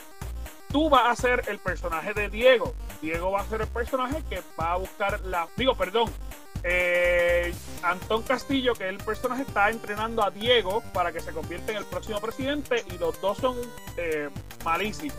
[0.72, 2.74] Tú vas a ser el personaje de Diego.
[3.00, 5.48] Diego va a ser el personaje que va a buscar la.
[5.57, 6.12] Digo, perdón.
[6.64, 11.70] Eh, Antón Castillo, que es el personaje, está entrenando a Diego para que se convierta
[11.70, 13.57] en el próximo presidente y los dos son
[13.96, 14.29] eh,
[14.64, 15.16] malísimos.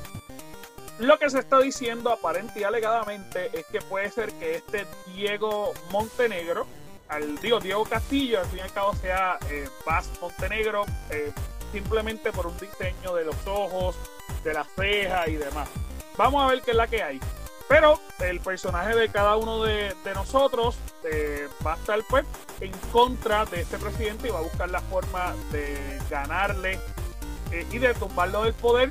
[1.00, 5.74] Lo que se está diciendo aparente y alegadamente es que puede ser que este Diego
[5.92, 6.66] Montenegro,
[7.08, 11.32] al digo Diego Castillo, al fin y al cabo sea eh, Paz Montenegro, eh,
[11.72, 13.96] simplemente por un diseño de los ojos,
[14.44, 15.70] de las cejas y demás.
[16.18, 17.20] Vamos a ver qué es la que hay.
[17.68, 22.26] Pero el personaje de cada uno de, nosotros eh, va a estar pues
[22.62, 26.80] en contra de este presidente y va a buscar la forma de ganarle
[27.52, 28.90] eh, y de tumbarlo del poder.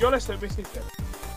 [0.00, 0.84] Yo les soy bien sincero.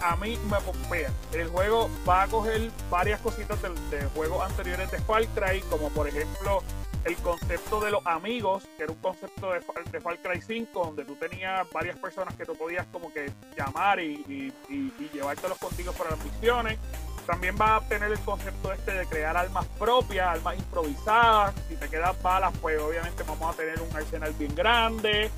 [0.04, 1.12] A mí me pompea.
[1.34, 5.90] El juego va a coger varias cositas de, de juegos anteriores de Far Cry, como
[5.90, 6.64] por ejemplo
[7.06, 9.62] el concepto de los amigos, que era un concepto de
[10.02, 14.24] Far Cry 5, donde tú tenías varias personas que tú podías como que llamar y,
[14.28, 16.78] y, y- y llevártelos contigo para las misiones.
[17.26, 21.54] También va a tener el concepto este de crear armas propias, armas improvisadas.
[21.70, 25.30] Si te quedas balas, pues obviamente vamos a tener un arsenal bien grande.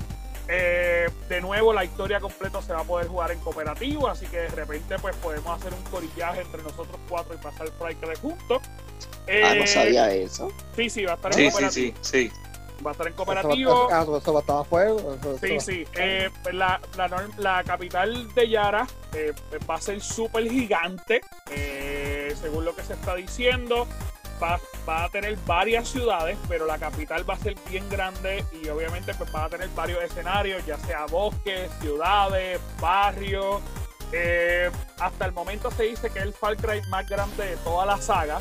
[0.48, 4.36] Eh, de nuevo, la historia completa se va a poder jugar en cooperativo, así que
[4.38, 8.60] de repente pues podemos hacer un corillaje entre nosotros cuatro y pasar Cry juntos.
[8.62, 10.52] Ah, no Eh, sabía eso.
[10.76, 11.96] Sí, sí, va a estar en Sí, sí, cooperativo.
[12.02, 12.32] sí, sí.
[12.84, 13.88] Va a estar en Eso va- cooperativo.
[13.90, 15.14] ah, Eso va a estar a fuego.
[15.14, 15.84] eso- Sí, eso- sí.
[15.94, 19.32] Eh, la, la, norm- la capital de Yara eh,
[19.70, 23.86] va a ser súper gigante, eh, según lo que se está diciendo.
[24.42, 29.14] Va, a tener varias ciudades, pero la capital va a ser bien grande y obviamente
[29.14, 33.62] pues va a tener varios escenarios, ya sea bosques, ciudades, barrios.
[34.12, 37.86] Eh, hasta el momento se dice que es el Far Cry más grande de toda
[37.86, 38.40] la saga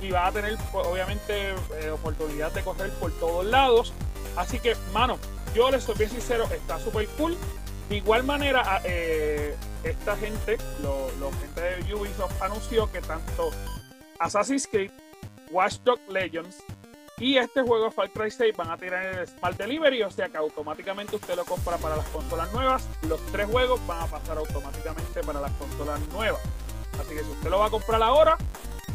[0.00, 3.92] y va a tener pues, obviamente eh, oportunidad de correr por todos lados.
[4.36, 5.18] Así que, mano,
[5.54, 7.36] yo les soy bien sincero, está súper cool.
[7.88, 13.50] De igual manera, a- eh, esta gente, lo gente de Ubisoft anunció que tanto
[14.18, 14.92] Assassin's Creed,
[15.52, 16.64] Watch Dogs Legends
[17.18, 20.38] y este juego Far Cry 6 van a tirar el Smart Delivery, o sea que
[20.38, 22.88] automáticamente usted lo compra para las consolas nuevas.
[23.08, 26.40] Los tres juegos van a pasar automáticamente para las consolas nuevas.
[26.98, 28.36] Así que si usted lo va a comprar ahora,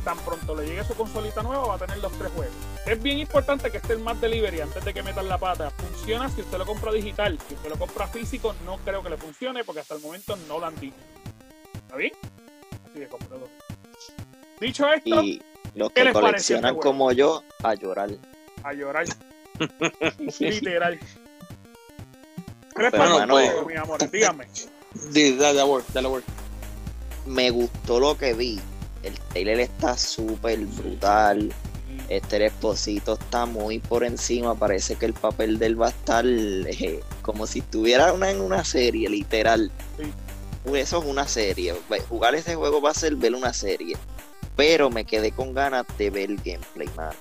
[0.04, 2.54] tan pronto le llegue su consolita nueva, va a tener los tres juegos.
[2.86, 5.70] Es bien importante que esté el Smart Delivery antes de que metan la pata.
[5.70, 7.40] Funciona si usted lo compra digital.
[7.48, 10.60] Si usted lo compra físico, no creo que le funcione porque hasta el momento no
[10.60, 10.98] lo han dicho.
[11.76, 12.12] ¿Está bien?
[12.90, 13.50] Así que compre dos.
[14.60, 15.22] Dicho esto,
[15.78, 18.10] los ¿Qué que pareció coleccionan este como yo, a llorar.
[18.64, 19.06] a llorar.
[20.40, 21.00] Literal.
[22.76, 24.12] ¿Qué les Pero, pareció, hermano, juego, mis amores?
[24.12, 24.48] Díganme.
[25.12, 26.24] Di- Dale, word, dale, word.
[27.26, 28.60] Me gustó lo que vi.
[29.04, 31.52] El trailer está súper brutal.
[32.10, 34.54] Este Esposito está muy por encima.
[34.56, 38.42] Parece que el papel de él va a estar eh, como si estuviera una, en
[38.42, 39.72] una serie, literal.
[39.98, 40.12] Sí.
[40.76, 41.74] Eso es una serie.
[42.10, 43.98] Jugar ese juego va a ser ver una serie.
[44.58, 47.12] Pero me quedé con ganas de ver el gameplay, man.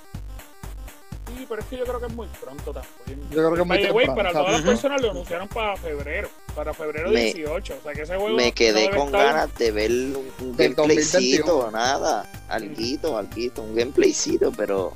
[1.37, 3.29] Sí, pero es que yo creo que es muy pronto también.
[3.31, 6.29] Yo creo que es muy temprano, para todas las personas lo anunciaron para febrero.
[6.55, 7.75] Para febrero Me- 18.
[7.79, 8.37] O sea que ese juego.
[8.37, 11.71] Me no quedé debe con estar- ganas de ver un, un gameplaycito, 2021.
[11.73, 14.93] nada, alguito, alguito, un gameplaycito, pero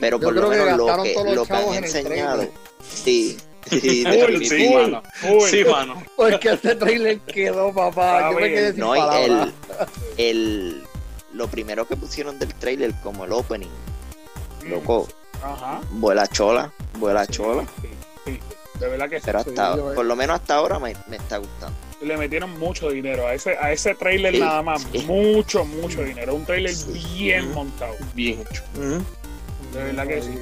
[0.00, 2.46] Pero Yo por lo menos lo que, lo que han en enseñado.
[2.88, 3.36] Sí,
[3.68, 4.56] sí, definitivo.
[4.56, 5.02] sí, mano.
[5.14, 5.48] Full.
[5.50, 6.02] Sí, mano.
[6.16, 8.18] Porque este trailer quedó, papá.
[8.18, 8.54] Está Yo me bien.
[8.54, 9.48] quedé sin No, palabras.
[10.16, 10.82] el, el,
[11.32, 13.68] lo primero que pusieron del trailer, como el opening,
[14.68, 15.08] loco,
[15.42, 15.80] Ajá.
[15.92, 17.64] vuela chola, vuela chola.
[17.80, 17.88] Sí,
[18.26, 18.38] sí,
[18.78, 19.22] de verdad que sí.
[19.26, 21.76] Pero hasta, por lo menos hasta ahora me, me está gustando.
[22.02, 24.82] Le metieron mucho dinero a ese, a ese trailer Sí, nada más.
[24.90, 24.98] sí.
[25.06, 26.34] Mucho, mucho dinero.
[26.34, 26.92] Un trailer Sí.
[27.16, 27.54] bien Mm.
[27.54, 27.94] montado.
[28.14, 28.62] Bien hecho.
[29.72, 30.38] De verdad que sí.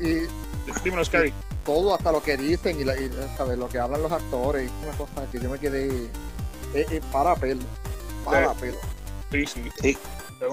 [0.00, 0.28] Y, y- y
[0.84, 1.32] Dímelo, Scary.
[1.66, 3.58] todo, hasta lo que dicen y, la- y, ¿sabes?
[3.58, 5.88] lo que hablan los actores, es una cosa que yo me quedé
[6.74, 7.60] eh, eh, para pelo.
[8.24, 8.78] Para pelo.
[9.30, 9.62] Sí, sí.
[9.82, 9.98] Sí.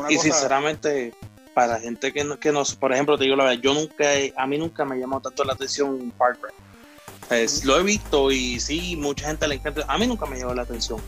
[0.09, 1.13] Y cosa- sinceramente,
[1.53, 4.33] para gente que no, que no, por ejemplo, te digo la verdad, yo nunca, he-
[4.37, 6.51] a mí nunca me ha llamado tanto la atención Far Cry.
[7.37, 9.83] Es- lo he visto y sí, mucha gente le encanta.
[9.87, 10.99] A mí nunca me llamó la atención.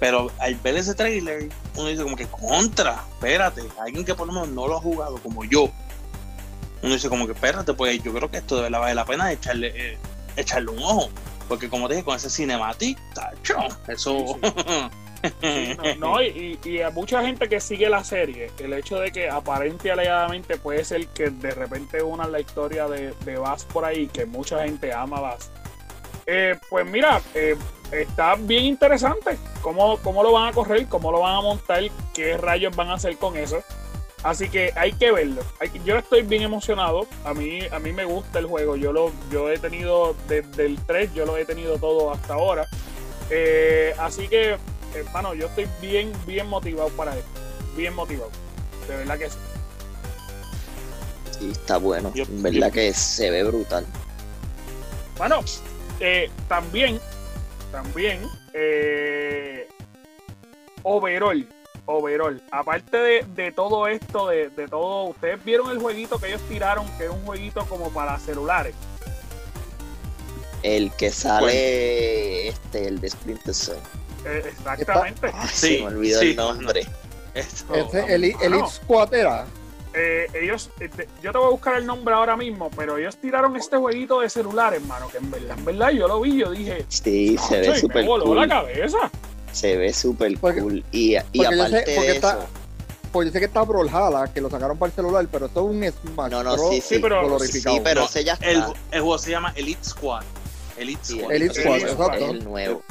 [0.00, 4.32] Pero al ver ese trailer, uno dice como que contra, espérate, alguien que por lo
[4.32, 5.70] menos no lo ha jugado como yo.
[6.82, 9.30] Uno dice como que espérate, pues yo creo que esto de verdad vale la pena
[9.30, 9.98] echarle, eh,
[10.36, 11.08] echarle un ojo.
[11.48, 14.36] Porque como te dije, con ese cinematic, tacho, eso...
[14.42, 14.48] Sí,
[15.98, 19.88] no, y, y- a mucha gente que sigue la serie, el hecho de que aparente
[19.88, 24.08] y alegadamente puede ser que de repente una la historia de, de Bass por ahí,
[24.08, 25.50] que mucha gente ama Bass.
[26.26, 27.56] Eh, pues mira, eh,
[27.90, 31.82] está bien interesante cómo, cómo lo van a correr, cómo lo van a montar,
[32.14, 33.62] qué rayos van a hacer con eso.
[34.22, 35.42] Así que hay que verlo.
[35.84, 37.08] Yo estoy bien emocionado.
[37.24, 38.76] A mí, a mí me gusta el juego.
[38.76, 42.68] Yo lo, yo he tenido desde el 3, yo lo he tenido todo hasta ahora.
[43.30, 44.58] Eh, así que
[44.94, 47.28] hermano, yo estoy bien, bien motivado para esto.
[47.76, 48.30] Bien motivado.
[48.88, 49.36] De verdad que sí.
[51.38, 52.12] Sí, está bueno.
[52.14, 53.86] Yo- En verdad yo- que se ve brutal.
[55.18, 55.40] Bueno,
[56.00, 57.00] eh, también,
[57.70, 58.20] también,
[58.54, 59.68] eh,
[60.82, 61.48] overall,
[61.86, 66.40] overall, aparte de, de todo esto, de, de todo, ustedes vieron el jueguito que ellos
[66.48, 68.74] tiraron, que es un jueguito como para celulares.
[70.62, 73.78] El que sale, este, el de Splinter Cell.
[74.24, 75.30] Eh, exactamente.
[75.32, 76.86] Ay, Sí, se me olvidó sí, el nombre.
[77.34, 78.68] Esto- Ese, el, el Bueno.
[78.70, 79.46] Squad era.
[79.94, 80.88] Eh, ellos, eh,
[81.22, 84.30] yo te voy a buscar el nombre ahora mismo, pero ellos tiraron este jueguito de
[84.30, 87.56] celulares, hermano, que en verdad, en verdad, yo lo vi, yo dije, Sí, se "Acho,
[87.56, 88.48] y ve me súper voló la cool.
[88.48, 88.98] cabeza.
[89.52, 90.82] Se ve súper cool.
[90.92, 92.46] Y, sé- aparte porque de está- eso,
[93.12, 95.76] Pues yo sé que está Brawlhalla, que lo sacaron para el celular, pero esto es
[95.76, 97.76] un Smash No, no, sí, sí, pero- glorificado.
[97.76, 98.50] sí, pero No, ese ya está.
[98.50, 100.22] el, el juego se llama Elite Squad.
[100.78, 101.32] Elite Sí, Squad.
[101.34, 102.12] Elite Squad, exacto.
[102.14, 102.82] es el nuevo.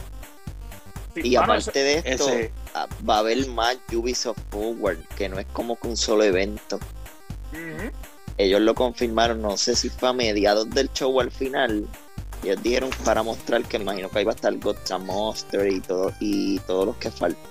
[1.13, 5.39] Sí, Y aparte de esto, Ese, ah, va a haber más Ubisoft Forward, que no
[5.39, 6.79] es como que un solo evento.
[8.37, 11.85] Ellos lo confirmaron, no sé si fue a mediados del show o al final.
[12.43, 16.11] Ellos dijeron para mostrar que imagino que ahí va a estar Godzilla Monster y todo
[16.19, 17.41] y todos los que faltan.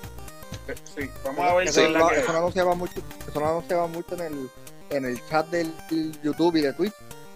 [0.67, 4.21] Eh, Sí, vamos a ver Eso, que- no anunciaba mucho, eso no anunciaba mucho en
[4.23, 4.51] el,
[4.91, 5.73] en el chat del
[6.23, 6.93] YouTube y de Twitch,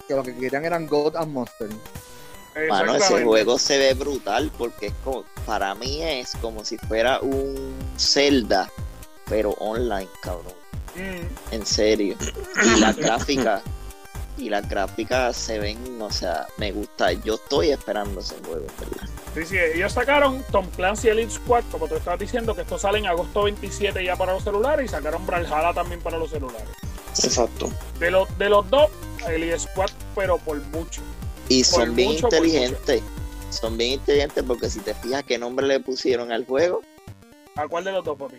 [0.07, 1.69] que lo que querían eran God and Monster.
[2.69, 7.19] Mano, ese juego se ve brutal porque es como, para mí es como si fuera
[7.19, 8.69] un Zelda,
[9.29, 10.53] pero online, cabrón.
[10.95, 12.15] Mm, En serio.
[12.63, 13.61] Y las gráficas,
[14.37, 17.11] y las gráficas se ven, o sea, me gusta.
[17.11, 19.09] Yo estoy esperando ese juego, ¿verdad?
[19.33, 22.99] Sí, sí, ellos sacaron Tom Clancy Elite Squad, como tú estabas diciendo, que esto sale
[22.99, 26.69] en agosto 27 ya para los celulares y sacaron Brawlhalla también para los celulares.
[27.21, 27.69] exacto.
[27.99, 28.89] De los, de los dos,
[29.27, 31.01] Elite Squad, pero por mucho.
[31.49, 33.01] Y son bien mucho, inteligentes.
[33.49, 36.81] Son bien inteligentes porque si te fijas qué nombre le pusieron al juego,
[37.55, 38.35] ¿A cuál de los dos, papi?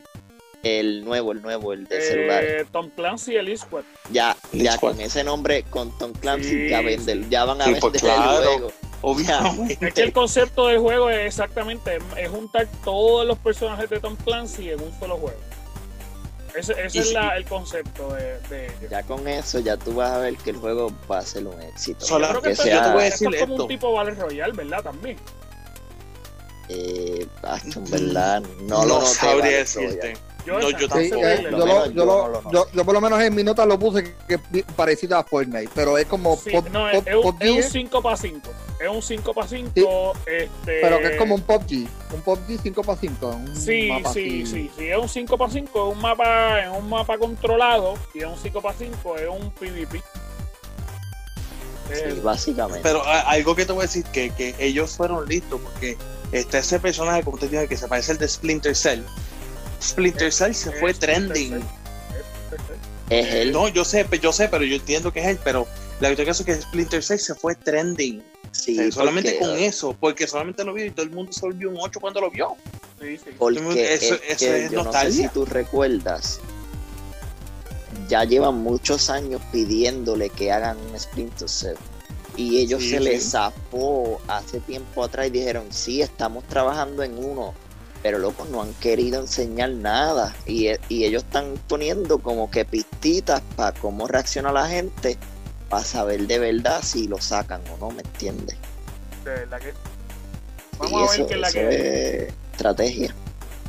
[0.63, 2.45] el nuevo, el nuevo, el de Eh, celular.
[2.73, 3.85] Tom Clancy Squad.
[4.11, 4.93] Ya, Elite ya Squad.
[4.93, 8.03] con ese nombre, con Tom Clancy, Sí, ya venden, ya van a Sí, vender pues
[8.03, 8.41] claro.
[8.41, 8.73] el juego.
[9.03, 9.87] Obviamente.
[9.87, 14.17] Es que el concepto del juego es exactamente, es juntar todos los personajes de Tom
[14.25, 15.39] Clancy en un solo juego.
[16.57, 18.91] Ese, ese es la- el concepto de, de ellos.
[18.91, 21.61] Ya con eso, ya tú vas a ver que el juego va a ser un
[21.61, 22.07] éxito.
[22.07, 23.63] Creo que que esto, sea- yo te voy a esto es decir como esto.
[23.65, 24.83] un tipo Battle Royale, ¿verdad?
[24.83, 25.17] También.
[26.69, 27.27] Eh,
[27.77, 30.17] en verdad, no, No, lo noté, sabría decirte.
[30.47, 32.47] Yo, No, yo Sí, tampoco.
[32.73, 35.99] yo, por lo menos en mi nota lo puse que es parecido a Fortnite, pero
[35.99, 37.69] es como Sí, pop, no, pop- es, es un, PUBG, es un ¿eh?
[37.73, 38.51] 5 para 5.
[38.81, 40.13] Es un 5 para 5.
[40.25, 43.27] Este, pero que es como un PUBG, un PUBG 5 para 5.
[43.29, 44.47] Un Sí, mapa sí, así.
[44.47, 48.21] sí, sí, es un 5 para 5, es un mapa, es un mapa controlado y
[48.21, 49.99] es un 5 para 5, es un PvP.
[51.89, 52.81] Sí, Es- básicamente.
[52.83, 55.97] Pero a- algo que te voy a decir, que, que ellos fueron listos, porque
[56.33, 59.03] está ese personaje, como te dije, que se parece al de Splinter Cell.
[59.83, 61.55] Splinter Cell se fue es- trending.
[63.11, 63.53] es- él.
[63.53, 65.67] No, yo sé, yo sé, pero yo entiendo que es él, pero
[66.01, 68.23] la verdad es que Splinter Cell se fue trending.
[68.53, 71.31] Sí, O sea, solamente porque, con eso, porque solamente lo vio y todo el mundo
[71.33, 72.57] se volvió un 8 cuando lo vio.
[73.01, 73.31] Sí, sí.
[73.39, 75.29] Porque Eso- es eso que es yo no sé nostalgia.
[75.29, 76.41] si tú recuerdas,
[78.09, 81.77] ya llevan muchos años pidiéndole que hagan un Splinter Cell.
[82.37, 83.05] Y ellos Sí, se sí.
[83.05, 87.55] les zafó hace tiempo atrás y dijeron, sí, estamos trabajando en uno,
[88.07, 90.33] pero locos no han querido enseñar nada.
[90.47, 95.19] Y, y ellos están poniendo como que pistitas para cómo reacciona la gente,
[95.69, 98.57] para saber de verdad si lo sacan o no, ¿me entiendes?
[99.25, 99.71] De verdad que.
[99.71, 99.73] Y
[100.79, 101.69] Vamos a ver eso- qué es la que.
[102.29, 103.13] es estrategia.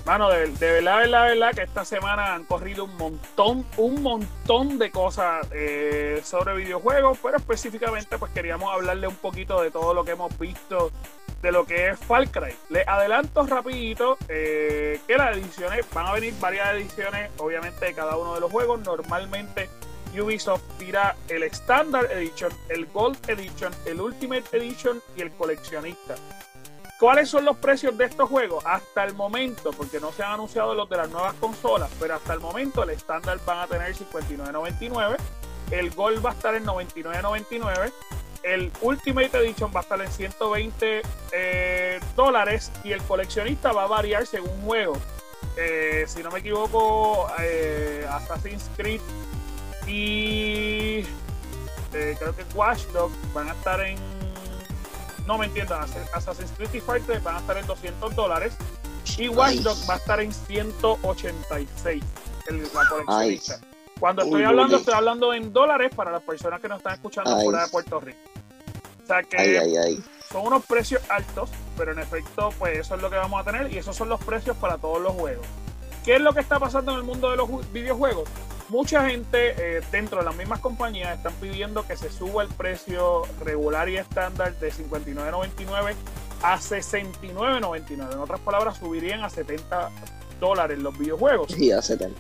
[0.06, 4.78] Mano, de, de verdad, verdad, verdad que esta semana han corrido un montón, un montón
[4.78, 10.06] de cosas eh, sobre videojuegos, pero específicamente pues queríamos hablarle un poquito de todo lo
[10.06, 10.92] que hemos visto
[11.42, 12.56] de lo que es Far Cry.
[12.70, 18.18] Les adelanto rapidito eh, que las ediciones, van a venir varias ediciones, obviamente de cada
[18.18, 18.80] uno de los juegos.
[18.82, 19.70] Normalmente
[20.20, 26.16] Ubisoft tira el Standard Edition, el Gold Edition, el Ultimate Edition y el coleccionista.
[27.00, 28.66] ¿Cuáles son los precios de estos juegos?
[28.66, 32.34] Hasta el momento, porque no se han anunciado los de las nuevas consolas, pero hasta
[32.34, 35.18] el momento el estándar van a tener 59.99,
[35.70, 37.94] el Gold va a estar en 99.99,
[38.44, 43.88] el Ultimate Edition va a estar en 120 eh, dólares y el coleccionista va a
[43.88, 44.98] variar según juego.
[45.58, 49.02] Eh, si no me equivoco, eh, Assassin's Creed
[49.88, 51.04] y
[51.92, 53.98] creo que Watch Dogs van a estar en
[55.26, 55.82] no me entiendan,
[56.14, 58.54] Assassin's Creed y Far Cry van a estar en 200 dólares
[59.18, 59.60] y Watch Ay.
[59.60, 62.04] Dogs va a estar en 186
[62.48, 63.60] el, la coleccionista.
[64.00, 67.36] Cuando estoy uy, hablando, estoy hablando en dólares para las personas que nos están escuchando
[67.36, 67.44] Ay.
[67.46, 68.20] fuera de Puerto Rico.
[69.04, 73.10] O sea que Ay, son unos precios altos, pero en efecto, pues eso es lo
[73.10, 75.46] que vamos a tener y esos son los precios para todos los juegos.
[76.04, 78.30] ¿Qué es lo que está pasando en el mundo de los ju- videojuegos?
[78.70, 83.24] Mucha gente eh, dentro de las mismas compañías están pidiendo que se suba el precio
[83.46, 85.96] regular y estándar de 59.99
[86.44, 88.12] a 69.99.
[88.14, 89.90] En otras palabras, subirían a 70
[90.40, 91.52] dólares los videojuegos.
[91.54, 92.20] Sí, hace tiempo.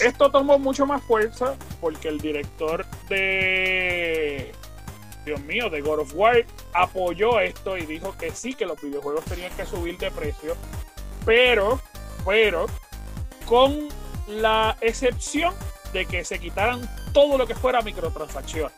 [0.00, 4.52] Esto tomó mucho más fuerza porque el director de.
[5.24, 9.24] Dios mío, de God of War apoyó esto y dijo que sí, que los videojuegos
[9.24, 10.56] tenían que subir de precio,
[11.24, 11.80] pero,
[12.26, 12.66] pero,
[13.46, 13.88] con
[14.26, 15.54] la excepción
[15.92, 16.80] de que se quitaran
[17.12, 18.72] todo lo que fuera microtransacciones.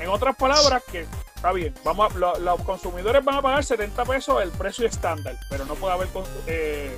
[0.00, 4.04] En otras palabras, que está bien, vamos a- lo- los consumidores van a pagar 70
[4.04, 6.08] pesos el precio estándar, pero no puede haber
[6.48, 6.96] eh,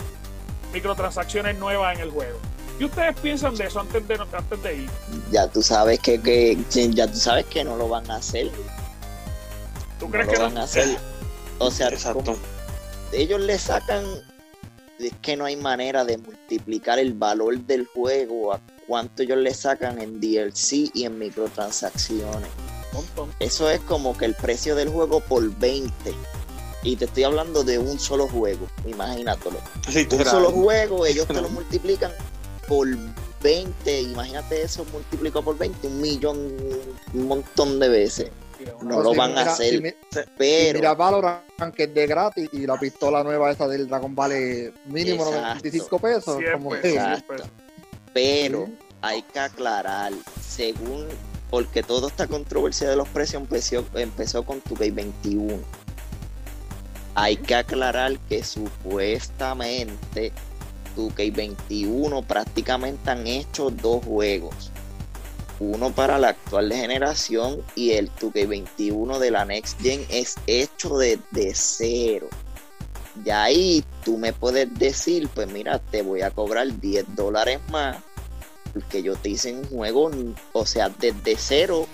[0.72, 2.38] microtransacciones nuevas en el juego.
[2.78, 4.90] ¿Qué ustedes piensan de eso antes de, antes de ir?
[5.32, 6.56] Ya tú sabes que, que
[6.92, 8.50] ya tú sabes que no lo van a hacer.
[9.98, 10.60] ¿Tú No crees lo que van no?
[10.60, 10.96] a hacer.
[11.58, 12.36] O sea, Exacto.
[13.12, 14.04] ellos le sacan
[15.00, 19.54] es que no hay manera de multiplicar el valor del juego a cuánto ellos le
[19.54, 22.48] sacan en DLC y en microtransacciones.
[22.92, 23.30] Montón.
[23.38, 26.14] Eso es como que el precio del juego por 20.
[26.84, 29.58] Y te estoy hablando de un solo juego, imagínatelo.
[29.88, 30.26] Un Literal.
[30.26, 32.12] solo juego, ellos te lo multiplican
[32.68, 32.87] por
[33.42, 34.00] 20.
[34.02, 36.57] Imagínate eso multiplicado por 20, un millón,
[37.14, 38.31] un montón de veces.
[38.83, 39.92] No Pues lo van a hacer, mi-
[40.37, 44.72] Pero Mira Valorant que es de gratis y la pistola nueva esa del Dragon vale
[44.87, 45.40] mínimo Exacto.
[45.48, 46.37] 95 pesos.
[46.38, 47.33] 100 como pesos, que- 100 Exacto.
[47.35, 47.48] pesos.
[48.12, 48.68] pero
[49.00, 50.12] hay que aclarar,
[50.44, 51.07] según,
[51.50, 55.59] porque toda esta controversia de los precios empezó, empezó con tu 21
[57.14, 60.33] Hay que aclarar que supuestamente
[60.98, 64.72] tu 21 prácticamente han hecho dos juegos.
[65.61, 71.54] Uno para la actual generación y el 2K21 de la Next Gen es hecho desde
[71.54, 72.26] cero.
[73.24, 77.98] Y ahí tú me puedes decir, pues mira, te voy a cobrar 10 dólares más
[78.72, 80.11] porque yo te hice un juego,
[80.52, 81.87] o sea, desde cero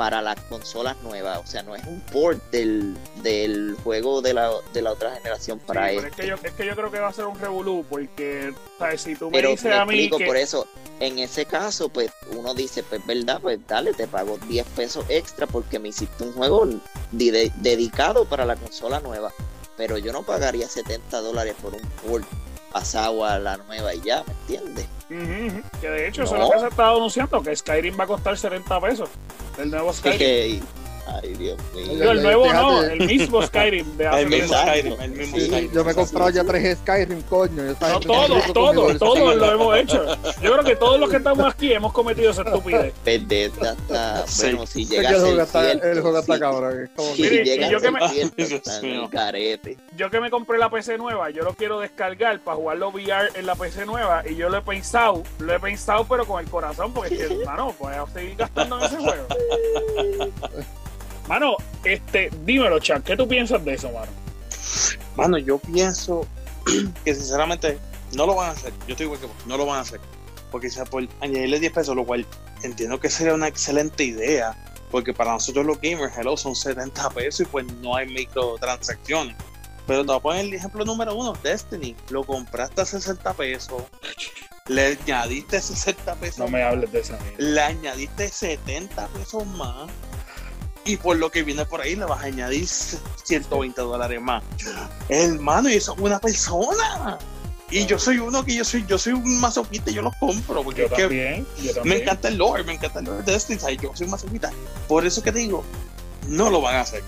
[0.00, 1.40] para las consolas nuevas.
[1.44, 5.58] O sea, no es un port del, del juego de la, de la otra generación
[5.58, 6.08] para Sí, pero este.
[6.08, 9.02] es, que yo, es que yo creo que va a ser un revolú, porque ¿sabes?
[9.02, 10.66] si tú me Pero dices me a mí explico, que por eso,
[11.00, 15.46] en ese caso, pues uno dice, pues verdad, pues dale, te pago 10 pesos extra
[15.46, 16.64] porque me hiciste un juego
[17.12, 19.34] de- de- dedicado para la consola nueva.
[19.76, 22.24] Pero yo no pagaría 70 dólares por un port
[22.72, 24.86] pasado a la nueva y ya, ¿me entiendes?
[25.80, 28.06] Que de hecho eso es lo que se ha estado anunciando, que Skyrim va a
[28.06, 29.08] costar 70 pesos.
[29.58, 30.62] El nuevo Skyrim.
[31.06, 31.92] Ay, Dios mío.
[32.04, 34.54] Yo, el nuevo no, el mismo Skyrim de El mismo.
[34.56, 35.72] Skyrim, el mismo Sí, Skyrim.
[35.72, 37.62] Yo me he comprado ya tres Skyrim, coño.
[37.70, 40.04] esa No todos, todos, todos lo hemos hecho.
[40.42, 42.92] Yo creo que todos los que estamos aquí hemos cometido esa estupidez.
[43.04, 44.42] Bethesda está, Sí.
[44.46, 46.40] bueno, si Sé llega que a el juego ser está, cierto, el juego está sí.
[46.40, 46.90] cabrón.
[47.16, 48.00] Si llega yo que me-
[49.00, 49.76] el carete.
[49.96, 53.46] Yo que me compré la PC nueva, yo lo quiero descargar para jugarlo VR en
[53.46, 56.92] la PC nueva y yo lo he pensado, lo he pensado pero con el corazón
[56.92, 59.26] porque es que, hermano, voy a seguir gastando en ese juego.
[61.30, 61.54] Mano,
[61.84, 64.10] este, dímelo, Chuck, ¿qué tú piensas de eso, mano?
[65.14, 66.26] Mano, yo pienso
[67.04, 67.78] que sinceramente
[68.16, 68.72] no lo van a hacer.
[68.88, 70.00] Yo estoy igual que vos, no lo van a hacer.
[70.50, 72.26] porque sea por añadirle 10 pesos, lo cual
[72.64, 74.56] entiendo que sería una excelente idea,
[74.90, 79.36] porque para nosotros los gamers, hello, son 70 pesos y pues no hay microtransacciones.
[79.86, 83.84] Pero te voy a poner el ejemplo número uno, Destiny, lo compraste a 60 pesos,
[84.66, 89.88] le añadiste 60 pesos, No me hables de esa le añadiste 70 pesos más.
[90.84, 94.42] Y por lo que viene por ahí le vas a añadir 120 dólares más.
[95.08, 97.18] Hermano, y eso es una persona.
[97.70, 100.62] Y yo soy uno que yo soy, yo soy un masoquista y yo los compro.
[100.64, 103.32] Porque Yo es que también, yo me encanta el lore, me encanta el lore de
[103.32, 103.60] Destiny.
[103.60, 103.78] ¿sabes?
[103.80, 104.50] Yo soy masoquista.
[104.88, 105.64] Por eso que te digo,
[106.28, 107.02] no lo van a hacer.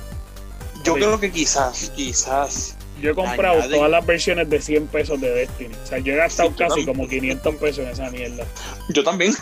[0.84, 1.00] Yo Sí.
[1.00, 2.76] creo que quizás, quizás.
[3.00, 5.74] Yo he comprado todas las versiones de 100 pesos de Destiny.
[5.82, 6.86] O sea, yo he gastado Sí, casi también.
[6.86, 8.44] como 500 pesos en esa mierda.
[8.90, 9.34] Yo también.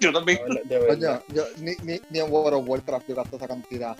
[0.00, 0.38] Yo también.
[0.64, 1.22] De verdad.
[1.28, 3.96] Coño, yo, ni, ni, ni en World of Warcraft yo gasto esa cantidad.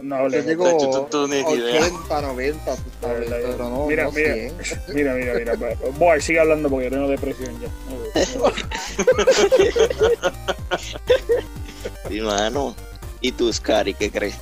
[0.00, 1.82] No, no Yo tú- tú ni idea.
[1.82, 4.34] 80, 90, tú sabes, verdad, pero no, mira, no mira.
[4.34, 4.54] 100.
[4.94, 5.54] Mira, mira, mira.
[5.98, 7.68] Boy, sigue hablando porque yo tengo depresión ya.
[12.08, 12.74] Sí, mano.
[13.20, 14.36] ¿Y tú, Scary, qué crees?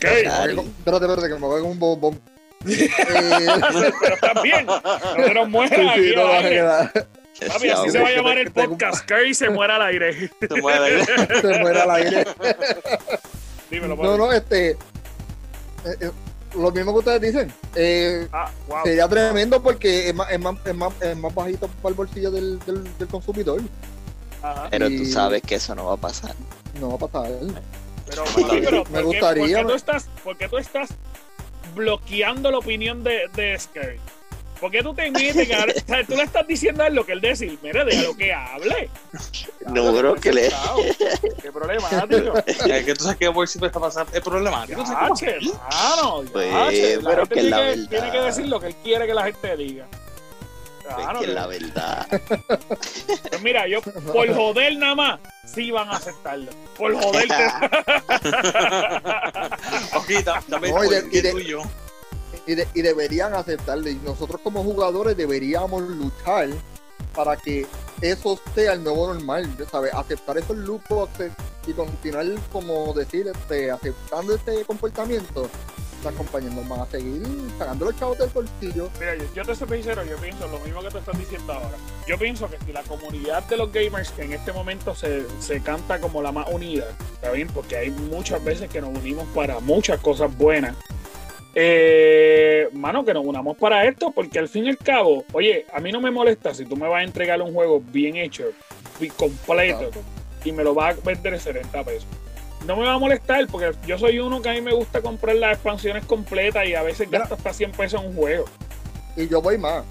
[0.00, 0.20] ¿Qué?
[0.22, 2.20] Espérate, espérate, que me voy con un bombón.
[2.66, 2.88] Eh,
[4.20, 4.64] Pero bien.
[4.66, 6.12] No te nos sí, mueras sí, aquí.
[6.16, 7.06] no, al va a quedar.
[7.48, 9.04] Papi, así se va a llamar el podcast.
[9.06, 10.30] Curry se muera al aire.
[10.40, 11.04] Se mueve.
[11.40, 12.24] Se muere al aire.
[13.70, 14.18] Dímelo, No, papi.
[14.18, 14.70] no, este.
[14.70, 14.76] eh,
[16.00, 16.10] eh,
[16.56, 17.52] lo mismo que ustedes dicen.
[17.74, 18.78] Eh, Ah, wow.
[18.84, 22.30] sería tremendo porque es más, es más, es más, es más bajito para el bolsillo
[22.30, 23.60] del, del, del consumidor.
[24.42, 24.68] Ajá.
[24.70, 26.34] Pero tú sabes que eso no va a pasar.
[26.80, 27.30] No va a pasar.
[28.06, 30.48] Pero, Sí, papi, pero me ¿por qué- gustaría, ¿por qué, me- tú estás, por qué
[30.48, 30.90] tú estás
[31.74, 33.98] bloqueando la opinión de, de Scary?
[34.64, 35.46] ¿Por qué tú te metes?
[35.46, 37.58] que ahora- o sea, tú le estás diciendo a él lo que él decir.
[37.62, 38.88] Mire, déjalo que hable.
[39.66, 40.50] No, bro, que le-
[41.42, 42.32] Qué problemático.
[42.46, 44.10] Es que tú sabes que Boy siempre está pasando.
[44.14, 44.86] Es problemático.
[44.86, 45.96] ¿sabes qué Yache, pasa?
[45.96, 46.50] mano, Pues.
[47.02, 47.88] La pero que es la tiene, verdad.
[47.90, 49.86] tiene que decir lo que él quiere que la gente diga.
[50.88, 52.06] Es Claro, que que- la verdad.
[53.28, 56.50] pues mira, yo por joder nada más, sí van a aceptarlo.
[56.78, 57.34] Por joderte.
[59.94, 60.88] Ok, da- dame No, y
[61.20, 61.74] de-
[62.46, 62.62] y de-.
[62.62, 63.92] Y, de- y deberían aceptarle.
[63.92, 66.48] Y nosotros como jugadores deberíamos luchar
[67.14, 67.66] para que
[68.00, 69.92] eso sea el nuevo normal, ¿sabes?
[69.94, 71.32] Aceptar esos loot boxes
[71.66, 75.48] y continuar, como decir, este, aceptando este comportamiento.
[76.02, 77.22] Las compañías nos van a seguir
[77.58, 78.90] sacando los chavos del bolsillo.
[79.00, 81.76] Mira, yo, yo te soy sincero, yo pienso lo mismo que tú estás diciendo ahora.
[82.06, 85.60] Yo pienso que si la comunidad de los gamers que en este momento se, se
[85.62, 86.84] canta como la más unida,
[87.14, 87.48] ¿está bien?
[87.48, 90.76] Porque hay muchas veces que nos unimos para muchas cosas buenas.
[91.54, 95.80] Eh, mano, que nos unamos para esto, porque al fin y al cabo, oye, a
[95.80, 98.46] mí no me molesta si tú me vas a entregar un juego bien hecho,
[99.00, 99.90] y completo,
[100.44, 102.06] y me lo vas a vender en 70 pesos.
[102.66, 105.36] No me va a molestar porque yo soy uno que a mí me gusta comprar
[105.36, 108.46] las expansiones completas y a veces gasto hasta 100 pesos en un juego.
[109.16, 109.84] Y yo voy más.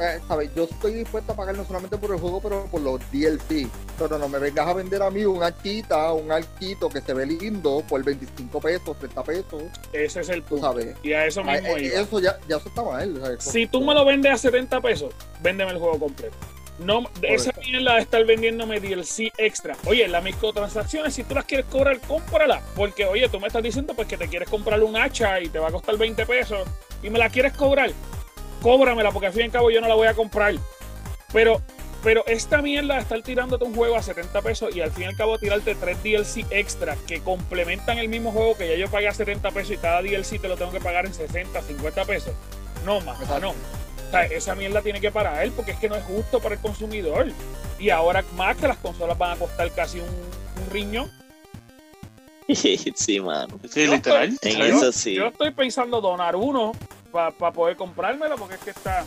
[0.00, 0.50] Eh, ¿sabes?
[0.54, 3.68] Yo estoy dispuesto a pagar no solamente por el juego, pero por los DLC.
[3.98, 7.26] Pero no me vengas a vender a mí un arquita, un arquito que se ve
[7.26, 9.62] lindo por 25 pesos, 30 pesos,
[9.92, 10.66] Ese es el punto.
[10.66, 10.96] sabes.
[11.02, 12.00] Y a eso Ah, mismo eh, iba.
[12.00, 13.18] Eso ya, ya eso está mal.
[13.20, 13.44] ¿sabes?
[13.44, 16.36] Si tú me lo vendes a 70 pesos, véndeme el juego completo.
[16.78, 19.74] No, esa mierda de estar vendiéndome DLC extra.
[19.86, 22.62] Oye, las microtransacciones, si tú las quieres cobrar, cómpralas.
[22.74, 25.58] Porque, oye, tú me estás diciendo pues que te quieres comprar un hacha y te
[25.58, 26.68] va a costar 20 pesos
[27.02, 27.90] y me la quieres cobrar.
[28.66, 30.54] Cóbramela, porque al fin y al cabo yo no la voy a comprar.
[31.32, 31.62] Pero,
[32.02, 35.06] pero esta mierda de estar tirándote un juego a 70 pesos y al fin y
[35.06, 39.06] al cabo tirarte tres DLC extra que complementan el mismo juego que ya yo pagué
[39.08, 42.32] a 70 pesos y cada DLC te lo tengo que pagar en 60, 50 pesos.
[42.84, 43.50] No, más, no.
[43.50, 46.60] O sea, esa mierda tiene que parar porque es que no es justo para el
[46.60, 47.26] consumidor.
[47.78, 51.10] Y ahora más que las consolas van a costar casi un, un riñón.
[52.94, 53.58] sí, mano.
[53.68, 54.36] Sí, Yo literal.
[54.42, 55.14] En Yo- eso sí.
[55.14, 56.72] Yo estoy pensando donar uno
[57.16, 59.04] para poder comprármelo porque es que está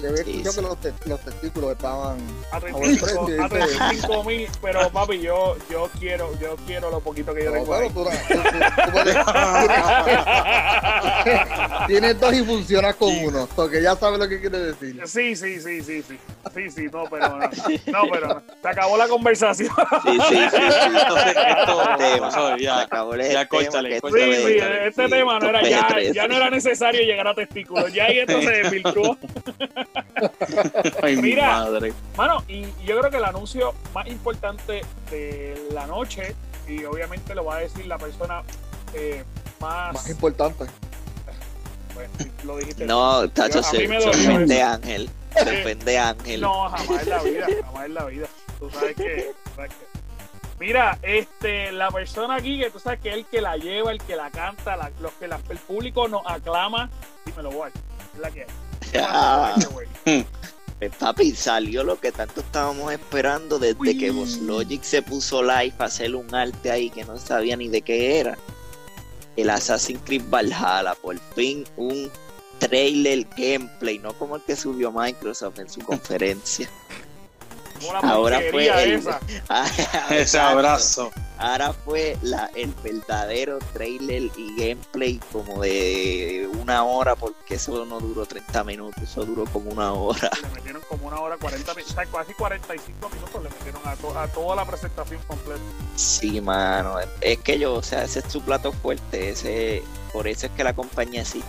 [0.00, 0.56] Le había Sí, escuchado sí.
[0.56, 2.16] que los, te- los testículos estaban.
[2.52, 3.76] a buen 35 precio, a dice.
[3.78, 4.48] 35 mil.
[4.62, 7.88] Pero papi, yo, yo quiero, yo quiero lo poquito que yo No, tengo ahí.
[7.90, 9.16] tú, tú- tú- puedes-
[11.86, 13.48] tienes dos y funcionas con uno.
[13.54, 15.00] Porque ya sabes lo que quiere decir.
[15.06, 16.18] Sí, sí, sí, sí, sí.
[16.54, 17.38] Sí, sí, no, pero no.
[17.38, 18.42] No, pero no.
[18.62, 19.70] Se acabó la conversación.
[20.04, 20.56] Sí, sí, sí.
[21.00, 22.30] Entonces, esto, Tema.
[22.30, 22.80] Se ya.
[22.82, 26.12] acabó el ya córtale, Sí, sí, este sí, tema no era ya, P13.
[26.12, 27.92] ya no era necesario llegar a testículos.
[27.92, 29.16] Ya ahí esto se desvirtuó.
[31.02, 31.48] Ay, mi Mira.
[31.60, 31.92] madre.
[32.16, 36.34] Mano, y yo creo que el anuncio más importante de la noche,
[36.68, 38.42] y obviamente lo va a decir la persona
[38.94, 39.24] eh,
[39.60, 39.92] más.
[39.94, 40.64] Más importante.
[41.94, 42.10] bueno,
[42.44, 42.86] lo dijiste.
[42.86, 44.62] No, Tacho, se, me ofende.
[44.62, 45.10] Ángel.
[45.34, 46.40] Se ofende Ángel.
[46.40, 48.26] No, jamás en la vida, jamás en la vida.
[48.58, 49.32] Tú sabes que.
[49.44, 49.94] tú sabes que-
[50.60, 54.00] Mira, este, la persona aquí que tú sabes que es el que la lleva, el
[54.00, 56.88] que la canta, la- los que la- el público nos aclama,
[57.26, 57.72] dímelo, guay.
[58.14, 58.46] Es la que hay.
[58.94, 59.54] Ya.
[59.72, 60.24] Güey.
[60.78, 63.98] Pues, papi, salió lo que tanto estábamos esperando desde Uy.
[63.98, 67.68] que Boss Logic se puso live a hacer un arte ahí que no sabía ni
[67.68, 68.36] de qué era.
[69.36, 72.10] El Assassin's Creed Valhalla, por fin un
[72.58, 76.68] trailer gameplay, no como el que subió Microsoft en su conferencia.
[78.02, 79.20] Ahora fue el- esa.
[80.10, 81.10] Ese abrazo.
[81.36, 87.98] Ahora fue la, el verdadero trailer y gameplay como de una hora, porque eso no
[87.98, 90.30] duró 30 minutos, eso duró como una hora.
[90.42, 93.96] Le metieron como una hora 40 minutos, o sea, casi 45 minutos le metieron a,
[93.96, 95.60] to- a toda la presentación completa.
[95.96, 100.46] Sí, mano, es que yo, o sea, ese es su plato fuerte, ese, por eso
[100.46, 101.48] es que la compañía existe.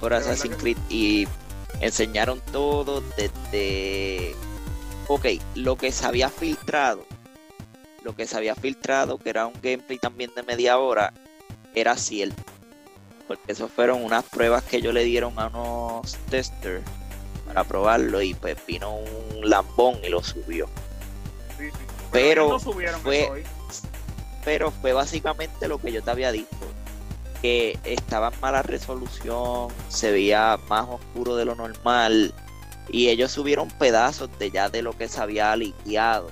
[0.00, 1.28] Por Assassin's Creed y
[1.80, 4.34] enseñaron todo desde,
[5.12, 7.04] ok, lo que se había filtrado,
[8.04, 11.12] lo que se había filtrado, que era un gameplay también de media hora,
[11.74, 12.40] era cierto.
[13.26, 16.84] Porque eso fueron unas pruebas que ellos le dieron a unos testers
[17.44, 20.66] para probarlo y pues vino un lambón y lo subió.
[21.58, 21.76] Sí, sí.
[22.12, 22.58] Pero
[23.02, 23.44] fue-
[24.44, 26.46] pero fue básicamente lo que yo te había dicho
[27.42, 32.32] que estaba en mala resolución se veía más oscuro de lo normal
[32.92, 36.30] y ellos subieron pedazos de ya de lo que se había liqueado.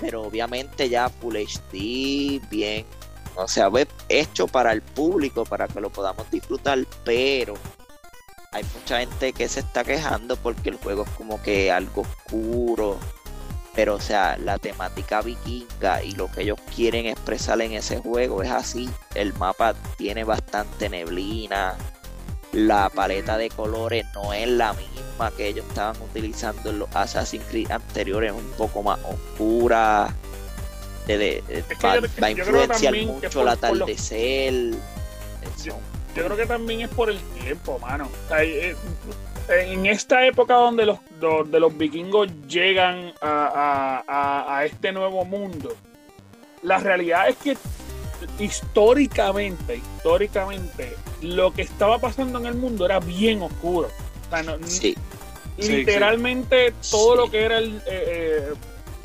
[0.00, 2.86] Pero obviamente ya Full HD bien
[3.34, 3.70] o sea
[4.08, 7.54] hecho para el público para que lo podamos disfrutar pero
[8.50, 12.98] hay mucha gente que se está quejando porque el juego es como que algo oscuro.
[13.74, 18.42] Pero o sea la temática vikinga y lo que ellos quieren expresar en ese juego
[18.42, 18.88] es así.
[19.14, 21.76] El mapa tiene bastante neblina
[22.58, 27.44] la paleta de colores no es la misma que ellos estaban utilizando en los Assassin's
[27.50, 30.14] Creed anteriores, un poco más oscura.
[31.06, 34.54] De, de- de- que va, yo- va a yo influenciar mucho el atardecer.
[35.56, 35.78] Eso.
[36.14, 38.08] Yo creo que también es por el tiempo, mano.
[38.26, 38.76] O sea, eh,
[39.48, 45.24] en esta época donde los, donde los vikingos llegan a, a- a- a este nuevo
[45.24, 45.74] mundo,
[46.62, 47.56] la realidad es que
[48.38, 53.88] históricamente, históricamente, lo que estaba pasando en el mundo era bien oscuro.
[54.26, 54.94] O sea, no- Sí,
[55.60, 58.52] Sí, literalmente todo lo que era el eh, eh,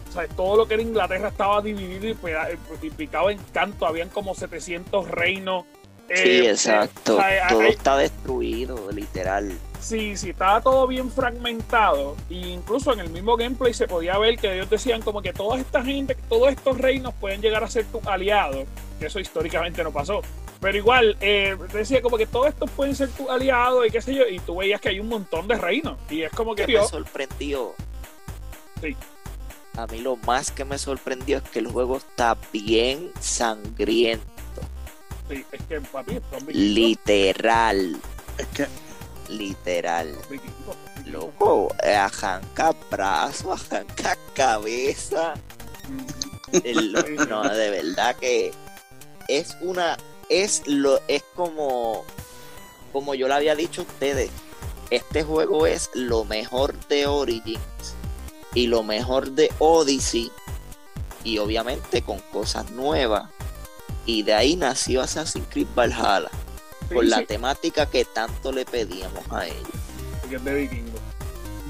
[0.08, 3.88] o sea, todo lo que era Inglaterra estaba dividido y, y picado en canto.
[3.88, 5.66] Habían como 700 reinos
[6.08, 6.14] sí,
[6.46, 7.14] Eh, exacto.
[7.14, 9.52] eh, o sea, Todo hay- está destruido, literal.
[9.80, 14.38] sí, sí, estaba todo bien fragmentado e incluso en el mismo gameplay se podía ver
[14.38, 17.86] que ellos decían como que toda esta gente, todos estos reinos pueden llegar a ser
[17.86, 18.66] tus aliados,
[19.00, 20.22] que eso históricamente no pasó.
[20.62, 24.16] Pero igual, eh, decía como que todos estos pueden ser tus aliados y qué sé
[24.16, 25.98] yo, y tú veías que hay un montón de reinos.
[26.10, 27.74] Y es como que, que me sorprendió.
[28.82, 28.96] Sí.
[29.76, 34.24] A mí lo más que me sorprendió es que el juego está bien sangriento.
[35.30, 36.56] Sí, es que papi, son vikingos.
[36.56, 37.98] Literal,
[38.38, 38.68] Es que
[39.30, 40.16] literal.
[41.06, 45.34] Loco, arranca brazo, arranca cabeza.
[46.64, 46.94] El-
[47.30, 48.54] no, de verdad que
[49.28, 49.98] es una,
[50.30, 52.04] es lo, es como,
[52.92, 54.30] como yo le había dicho a ustedes,
[54.92, 57.96] este juego es lo mejor de Origins
[58.54, 60.32] y lo mejor de Odyssey
[61.24, 63.30] y obviamente con cosas nuevas.
[64.06, 66.30] Y de ahí nació Assassin's Creed Valhalla,
[66.90, 69.58] Sí, por la sí, temática que tanto le pedíamos a ellos.
[70.22, 71.02] porque es de vikingos.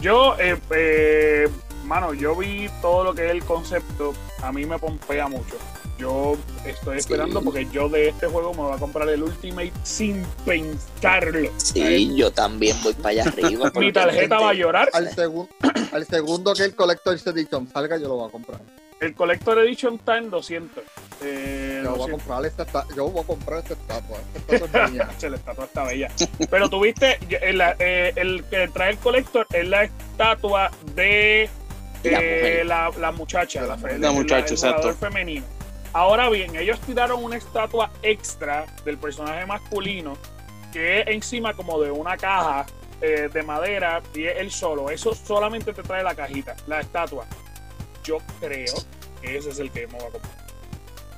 [0.02, 1.48] Yo, eh, eh,
[1.86, 5.56] mano, yo vi todo lo que es el concepto, a mí me pompea mucho.
[6.00, 7.46] Yo estoy esperando Sí.
[7.46, 11.50] porque yo de este juego me voy a comprar el Ultimate sin pensarlo.
[11.58, 13.72] Sí, yo también voy para allá arriba.
[13.76, 14.90] Mi tarjeta va a llorar.
[14.94, 15.48] Al, segun-
[15.94, 18.60] al segundo que el Collector's Edition salga, yo lo voy a comprar.
[19.04, 20.84] El Collector Edition está en 200.
[21.24, 22.10] Eh, Yo voy a 200.
[22.24, 24.18] comprar esta, esta- yo voy a comprar esta estatua.
[24.36, 25.10] Esta estatua es mía.
[25.30, 26.12] La estatua está bella.
[26.50, 31.50] Pero tuviste, el, eh, el que trae el Collector es la estatua de
[32.04, 32.66] La eh, mujer.
[32.66, 34.94] la, la muchacha, la, La el- muchacha, el exacto.
[34.96, 35.46] femenino.
[35.92, 40.18] Ahora bien, ellos tiraron una estatua extra del personaje masculino
[40.72, 42.66] que es encima como de una caja
[43.00, 44.90] eh, de madera y es él solo.
[44.90, 47.28] Eso solamente te trae la cajita, la estatua.
[48.04, 48.74] Yo creo
[49.22, 50.44] que ese es el que me voy a comprar.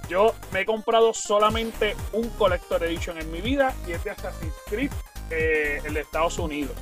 [0.07, 4.53] Yo me he comprado solamente un Collector Edition en mi vida y es de Assassin's
[4.67, 4.91] Creed,
[5.31, 6.75] eh, el de Estados Unidos.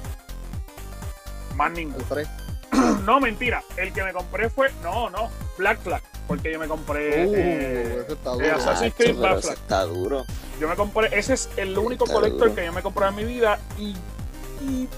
[1.55, 1.99] Más ninguno.
[1.99, 2.27] El 3.
[3.05, 3.63] No, mentira.
[3.77, 4.71] El que me compré fue.
[4.81, 5.29] No, no.
[5.57, 6.01] Black Flag.
[6.27, 7.25] Porque yo me compré.
[7.25, 8.55] Uh, eh, ese está eh, duro.
[8.55, 9.53] Assassin's Creed Black Flag.
[9.53, 10.25] está duro.
[10.59, 11.17] Yo me compré.
[11.17, 12.55] Ese es el único Está colector duro.
[12.55, 13.59] que yo me he comprado en mi vida.
[13.77, 13.95] Y,
[14.61, 14.89] y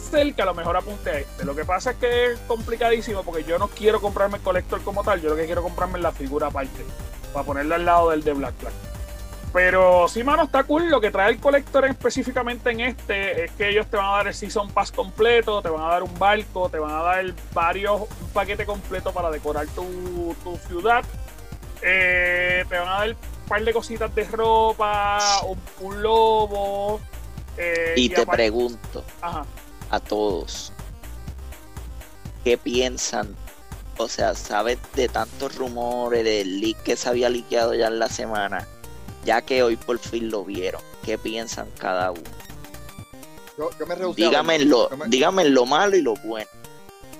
[0.00, 1.44] ser que a lo mejor apunte a este.
[1.44, 5.02] Lo que pasa es que es complicadísimo porque yo no quiero comprarme el colector como
[5.04, 5.20] tal.
[5.20, 6.84] Yo lo que quiero comprarme es la figura aparte.
[7.32, 8.72] Para ponerla al lado del de Black Flag.
[9.52, 10.90] Pero sí, mano, está cool.
[10.90, 14.26] Lo que trae el colector específicamente en este es que ellos te van a dar
[14.28, 18.00] el Season Pass completo, te van a dar un barco, te van a dar varios,
[18.00, 21.04] un paquete completo para decorar tu, tu ciudad.
[21.82, 27.00] Eh, te van a dar un par de cositas de ropa, un, un lobo.
[27.56, 29.44] eh, Y te aparte- pregunto Ajá.
[29.94, 30.72] A todos,
[32.44, 33.34] ¿qué piensan?
[33.96, 38.08] O sea, ¿sabes de tantos rumores del leak que se había liqueado ya en la
[38.08, 38.66] semana?
[39.24, 42.22] Ya que hoy por fin lo vieron, ¿qué piensan cada uno?
[43.56, 46.50] Yo, yo me rehusé Dígame lo, Yo me- dígame lo malo y lo bueno.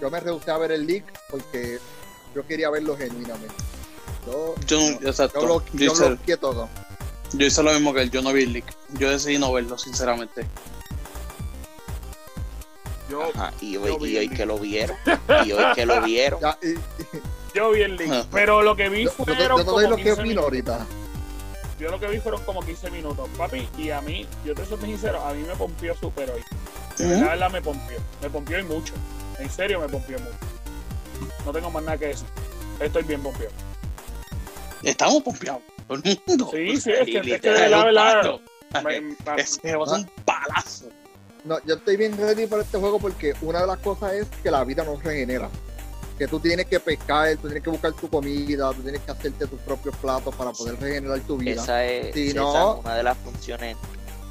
[0.00, 1.78] yo me rehusé a ver el leak porque
[2.34, 3.54] yo quería verlo genuinamente.
[4.26, 5.40] Yo, Yo, yo, exacto.
[5.40, 6.68] yo, blo- yo, yo hice, todo.
[7.34, 8.64] yo hice lo mismo que él, yo no vi el leak.
[8.98, 10.44] Yo decidí no verlo, sinceramente.
[13.10, 14.96] Yo, Ajá, y yo hoy, y que lo vieron.
[15.44, 16.40] Y hoy que lo vieron.
[16.42, 16.74] Ya, y-
[17.54, 18.12] yo vi el link.
[18.32, 20.44] Pero lo que vi yo, yo, fueron yo como lo que 15 opino minutos.
[20.44, 20.86] ahorita.
[21.78, 23.68] Yo lo que vi fueron como 15 minutos, papi.
[23.78, 26.42] Y a mí, yo te soy sincero, a mí me pompió súper hoy.
[26.98, 27.98] De verdad, me pompió.
[28.22, 28.94] Me pompió y mucho.
[29.38, 30.36] En serio me pompió mucho.
[31.44, 32.26] No tengo más nada que decir.
[32.80, 33.52] Estoy bien pompiado.
[34.82, 35.62] Estamos pompeados.
[35.86, 36.48] Todo el mundo.
[36.52, 38.40] Sí, sí, es que, es que de verdad,
[38.82, 40.86] me- me- a ser un palazo.
[41.44, 44.50] No, yo estoy bien ready para este juego porque una de las cosas es que
[44.50, 45.48] la vida no regenera.
[46.18, 49.46] Que tú tienes que pescar, tú tienes que buscar tu comida, tú tienes que hacerte
[49.46, 51.60] tus propios platos para poder regenerar tu vida.
[51.60, 53.76] Esa es, Si esa no- es una de las funciones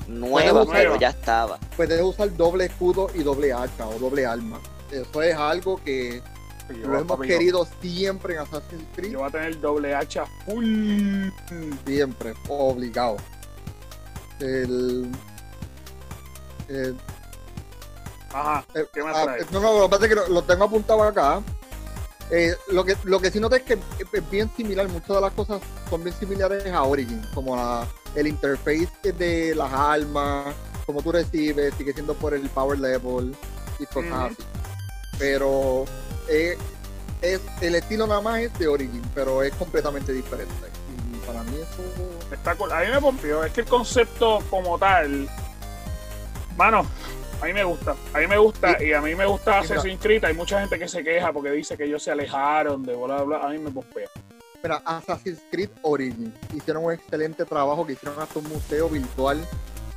[0.08, 0.74] nuevas, Nueva.
[0.74, 1.60] pero ya estaba.
[1.76, 4.60] Puedes usar doble escudo y doble hacha o doble arma.
[4.92, 6.22] Eso es algo que
[6.70, 9.12] yo, lo hemos querido siempre en Assassin's Creed.
[9.12, 11.30] Yo voy a tener doble hacha full.
[11.86, 13.18] Siempre, obligado.
[14.40, 15.10] El,
[16.68, 16.98] el-
[18.34, 18.66] Ajá.
[18.74, 19.52] eh, ¿Qué me ah, traes?
[19.52, 21.42] no, no, lo que pasa es que lo, lo tengo apuntado acá.
[22.32, 25.34] Eh, lo, que, lo que sí noté es que es bien similar, muchas de las
[25.34, 27.86] cosas son bien similares a Origin, como la,
[28.16, 30.56] el interface de las armas,
[30.86, 33.36] como tú recibes, sigue siendo por el power level
[33.78, 34.38] y cosas así.
[35.20, 35.86] Pero
[36.28, 36.58] eh,
[37.22, 40.54] es, el estilo nada más es de Origin, pero es completamente diferente.
[41.14, 42.72] Y para mí eso Está cool.
[42.72, 43.44] A mí me pompió.
[43.44, 45.30] Es que el concepto como tal,
[46.58, 46.86] mano,
[47.42, 47.96] a mí me gusta.
[48.14, 50.24] A mí me gusta y a mí me gusta Assassin's Creed.
[50.24, 53.24] Hay mucha gente que se queja porque dice que ellos se alejaron de bla, bla,
[53.24, 53.38] bla.
[53.40, 54.08] A mí me pompea.
[54.64, 59.46] Mira, Assassin's Creed Origin hicieron un excelente trabajo que hicieron hasta un museo virtual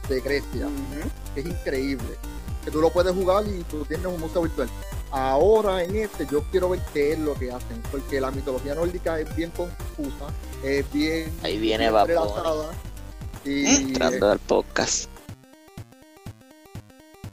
[0.09, 0.67] de Grecia,
[1.35, 2.17] que es increíble.
[2.65, 4.69] Que tú lo puedes jugar y tú tienes un museo virtual.
[5.13, 9.21] Ahora en este yo quiero ver qué es lo que hacen, porque la mitología nórdica
[9.21, 10.35] es bien confusa,
[10.65, 12.73] es bien, Ahí viene entrelazada.
[13.45, 15.09] Y Entrando al podcast.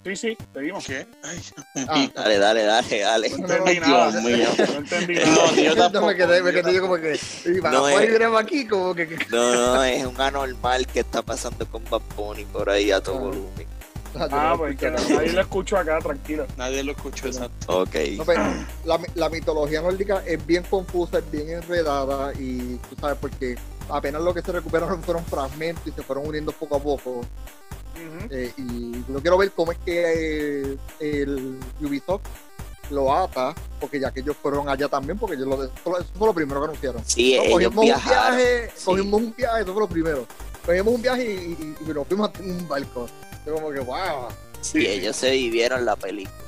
[0.04, 0.86] Sí, sí, seguimos.
[0.86, 1.08] ¿Qué?
[1.24, 1.42] Ay,
[1.88, 3.30] Ah, Dale, dale, dale, dale.
[3.30, 4.22] No no, entendí Dios nada.
[4.22, 4.48] mío.
[4.58, 5.52] No entendí No, nada.
[5.56, 7.88] ni yo no, tampoco, me quedé, me yo quedé yo como que, y para No,
[7.88, 12.02] es- aquí como que, que- No, no, es un anormal que está pasando con Bad
[12.18, 13.20] Bunny por ahí a todo Ah.
[13.20, 13.68] volumen.
[14.16, 16.46] Ah, pues que nadie lo escucho acá, tranquilo.
[16.56, 17.80] Nadie lo escuchó, exacto.
[17.82, 17.96] Ok.
[18.18, 18.44] No, pero
[18.86, 23.56] la, la mitología nórdica es bien confusa, es bien enredada y tú sabes porque
[23.90, 27.22] apenas lo que se recuperaron fueron fragmentos y se fueron uniendo poco a poco.
[28.30, 32.22] Eh, y yo quiero ver cómo es que eh, el Ubisoft
[32.90, 35.74] lo ata, porque ya que ellos fueron allá también, porque ellos lo, eso
[36.18, 37.04] fue lo primero que anunciaron.
[37.06, 38.86] Sí, No, ellos cogimos un viaje, sí.
[38.86, 40.28] cogimos un viaje, eso fue lo primero.
[40.66, 43.08] Cogimos un viaje y, y- y nos fuimos en un barco.
[43.46, 44.28] Yo como que, wow.
[44.62, 46.43] Sí, ellos se vivieron la película.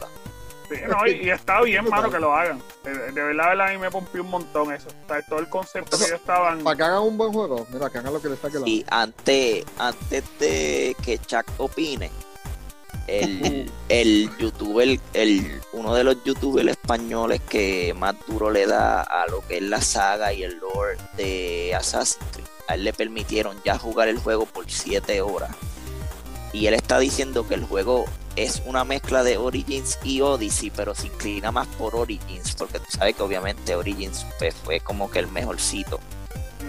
[0.70, 2.62] Sí, no, y, y está bien, mano, que lo hagan.
[2.84, 4.88] De, de verdad, de verdad, a mí me pompió un montón eso.
[4.90, 6.64] O sea, todo el concepto que ellos estaban.
[6.64, 8.86] Para que hagan un buen juego, mira, que hagan lo que les saque la Y
[8.90, 12.10] antes, antes de que Chuck opine,
[13.08, 19.28] el, el youtuber, el, uno de los youtubers españoles que más duro le da a
[19.28, 23.56] lo que es la saga y el lore de Assassin's Creed, a él le permitieron
[23.64, 25.56] ya jugar el juego por 7 horas.
[26.56, 28.06] Y él está diciendo que el juego
[28.38, 32.86] es una mezcla de Origins y Odyssey, pero se inclina más por Origins, porque tú
[32.90, 36.00] sabes que obviamente Origins pues, fue como que el mejorcito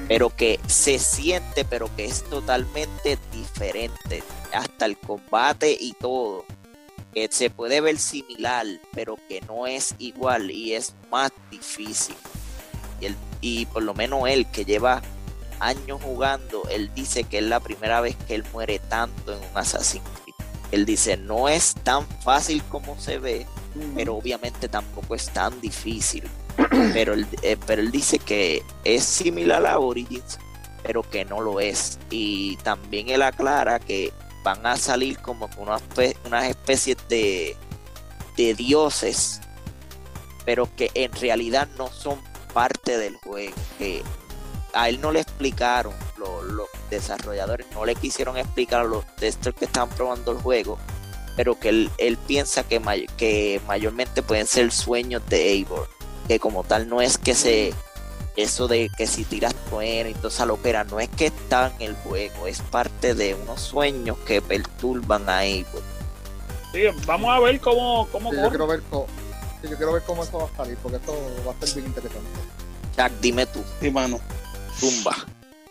[0.09, 4.23] pero que se siente, pero que es totalmente diferente.
[4.53, 6.45] Hasta el combate y todo.
[7.13, 12.15] Que se puede ver similar, pero que no es igual y es más difícil.
[13.01, 13.09] Y,
[13.41, 15.03] y por lo menos él, que lleva
[15.61, 19.57] años jugando, él dice que es la primera vez que él muere tanto en un
[19.59, 20.35] Assassin's Creed.
[20.73, 23.47] Él dice, no es tan fácil como se ve,
[23.95, 26.25] pero obviamente tampoco es tan difícil.
[26.95, 30.39] Pero él, eh, pero él dice que es similar a Origins,
[30.83, 31.99] pero que no lo es.
[32.09, 34.11] Y también él aclara que
[34.43, 37.55] van a salir como que una espe- unas especies de,
[38.39, 39.43] de dioses,
[40.47, 42.19] pero que en realidad no son
[42.55, 43.55] parte del juego.
[43.79, 44.03] Que
[44.77, 49.57] a él no le explicaron lo, lo- desarrolladores no le quisieron explicar a los testers
[49.57, 50.79] que estaban probando el juego,
[51.37, 55.89] pero que él, él piensa que, may- que mayormente pueden ser sueños de Eivor,
[56.29, 57.75] que como tal no es que se
[58.37, 61.89] eso de que si tiras trueno y toda esa loquera, no es que está en
[61.91, 65.83] el juego, es parte de unos sueños que perturban a Eivor.
[66.73, 69.07] Sí, vamos a ver cómo, cómo Sí, yo quiero ver cómo,
[69.63, 71.15] sí, yo quiero ver cómo eso va a salir, porque esto
[71.47, 72.29] va a ser bien interesante.
[72.95, 74.21] Jack, dime tú, Sí, mano.
[74.81, 75.17] Tumba.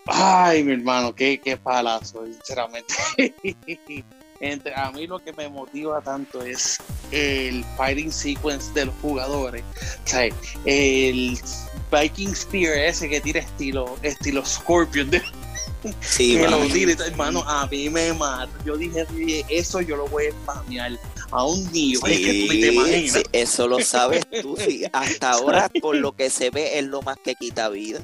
[0.06, 2.94] Ay, mi hermano, qué, qué palazo, sinceramente.
[4.40, 6.78] Entre, a mí lo que me motiva tanto es
[7.10, 9.62] el fighting sequence de los jugadores.
[10.04, 10.28] O sea,
[10.66, 11.38] el
[11.90, 15.22] Viking Spear ese que tira estilo, estilo Scorpion, de,
[16.00, 18.50] Sí, que lo tira, hermano, a mí me mata.
[18.64, 20.98] Yo dije, "Oye, eso yo lo voy a spamear
[21.30, 23.12] a un nivel que tú ni te Sí, imaginas.
[23.14, 24.56] sí, eso lo sabes tú.
[24.58, 24.84] sí.
[24.92, 28.00] Hasta ahora, por lo que se ve, es lo más que quita vida.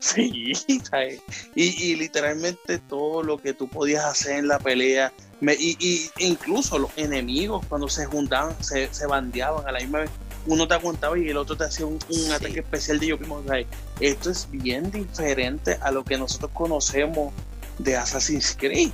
[0.00, 0.52] Sí,
[0.90, 1.20] ¿sabes?
[1.54, 6.10] Y, y literalmente todo lo que tú podías hacer en la pelea, me- y, y
[6.24, 10.10] incluso los enemigos cuando se juntaban, se, se bandeaban a la misma vez,
[10.46, 12.32] uno te aguantaba y el otro te hacía un, un Sí.
[12.32, 13.42] ataque especial de yo mismo.
[13.46, 13.66] ¿sabes?
[14.00, 17.32] Esto es bien diferente a lo que nosotros conocemos
[17.78, 18.90] de Assassin's Creed.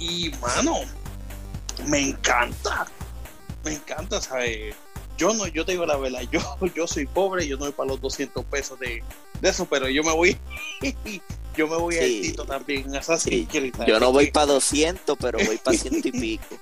[0.00, 0.80] Y mano,
[1.86, 2.86] me encanta,
[3.64, 4.74] me encanta, ¿sabes?
[5.16, 6.40] Yo no, yo te digo la verdad, yo,
[6.74, 9.02] yo soy pobre, yo no voy para los 200 pesos de,
[9.40, 10.36] de eso, pero yo me voy,
[11.56, 12.20] yo me voy a Sí.
[12.22, 13.72] Tito también, Assassin's Sí.
[13.86, 16.56] Yo no voy para 200, pero voy para ciento y pico.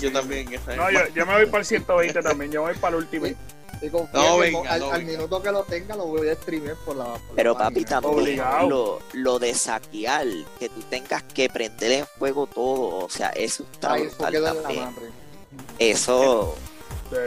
[0.00, 0.76] yo también, ¿sabes?
[0.78, 3.26] No, yo, yo me voy para el 120 también, yo voy para el último.
[4.14, 5.12] No, venga, al, no, al venga.
[5.12, 7.04] minuto que lo tenga lo voy a streamer por la.
[7.04, 8.00] por la Pero papi, página.
[8.00, 8.38] también
[8.70, 10.26] lo, lo de saquear,
[10.58, 14.32] que tú tengas que prender en fuego todo, o sea, eso está Ay, eso brutal
[14.32, 15.06] queda en la madre.
[15.78, 16.56] Eso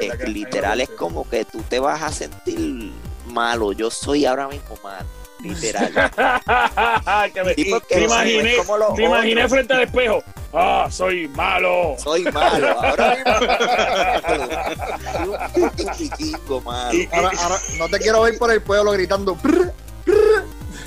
[0.02, 2.92] es que- literal es como que tú te vas a sentir
[3.28, 3.72] malo.
[3.74, 5.06] Yo soy ahora mismo malo,
[5.42, 5.92] literal.
[7.34, 10.24] que me, te no imaginé, como los te imaginé frente al espejo.
[10.54, 11.96] Ah, soy malo.
[11.98, 13.34] Soy malo, ahora mismo.
[16.58, 17.00] Un malo.
[17.12, 19.38] Ahora, ahora no te quiero ver por el pueblo gritando.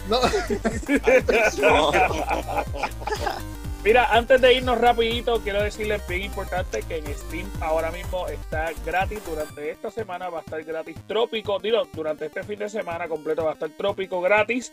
[0.09, 0.21] No.
[3.83, 8.71] Mira, antes de irnos rapidito, quiero decirles bien importante que en Steam ahora mismo está
[8.85, 13.09] gratis durante esta semana, va a estar gratis Trópico, digo, durante este fin de semana
[13.09, 14.73] completo va a estar Trópico gratis.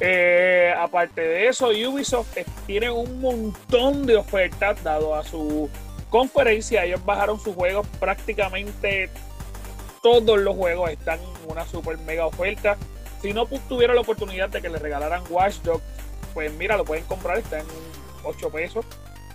[0.00, 2.36] Eh, aparte de eso, Ubisoft
[2.66, 5.70] tiene un montón de ofertas dado a su
[6.10, 6.84] conferencia.
[6.84, 9.08] Ellos bajaron sus juegos prácticamente
[10.02, 12.76] todos los juegos están en una super mega oferta.
[13.20, 15.82] Si no tuvieron la oportunidad de que les regalaran Watch Dogs,
[16.34, 17.66] pues mira, lo pueden comprar, está en
[18.28, 18.84] 8 pesos,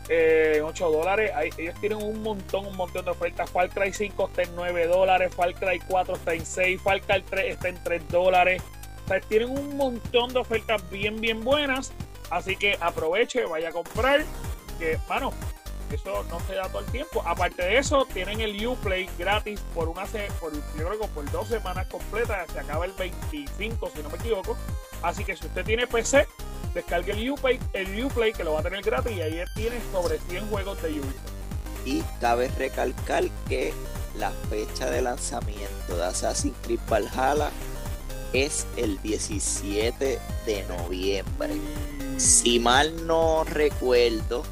[0.09, 1.31] eh, 8 dólares.
[1.35, 3.49] Ahí- ellos tienen un montón, un montón de ofertas.
[3.49, 7.21] Far Cry 5 está en 9 dólares, Far Cry 4 está en 6, Far Cry
[7.29, 8.61] 3 está en 3 dólares.
[9.05, 11.91] O sea, tienen un montón de ofertas bien, bien buenas.
[12.29, 14.23] Así que aproveche, vaya a comprar.
[14.79, 15.31] Que, mano,
[15.91, 17.21] eso no se da todo el tiempo.
[17.25, 20.05] Aparte de eso, tienen el Uplay gratis por una
[20.39, 22.49] por, yo creo que por dos semanas completas.
[22.51, 24.57] Se acaba el 25, si no me equivoco.
[25.03, 26.27] Así que si usted tiene PC,
[26.73, 30.19] descargue el Uplay, el Uplay que lo va a tener gratis y ahí tiene sobre
[30.19, 31.31] 100 juegos de Ubisoft.
[31.85, 33.73] Y cabe recalcar que
[34.17, 37.49] la fecha de lanzamiento de Assassin's Creed Valhalla
[38.31, 41.53] es el 17 de noviembre.
[42.17, 44.43] Si mal no recuerdo,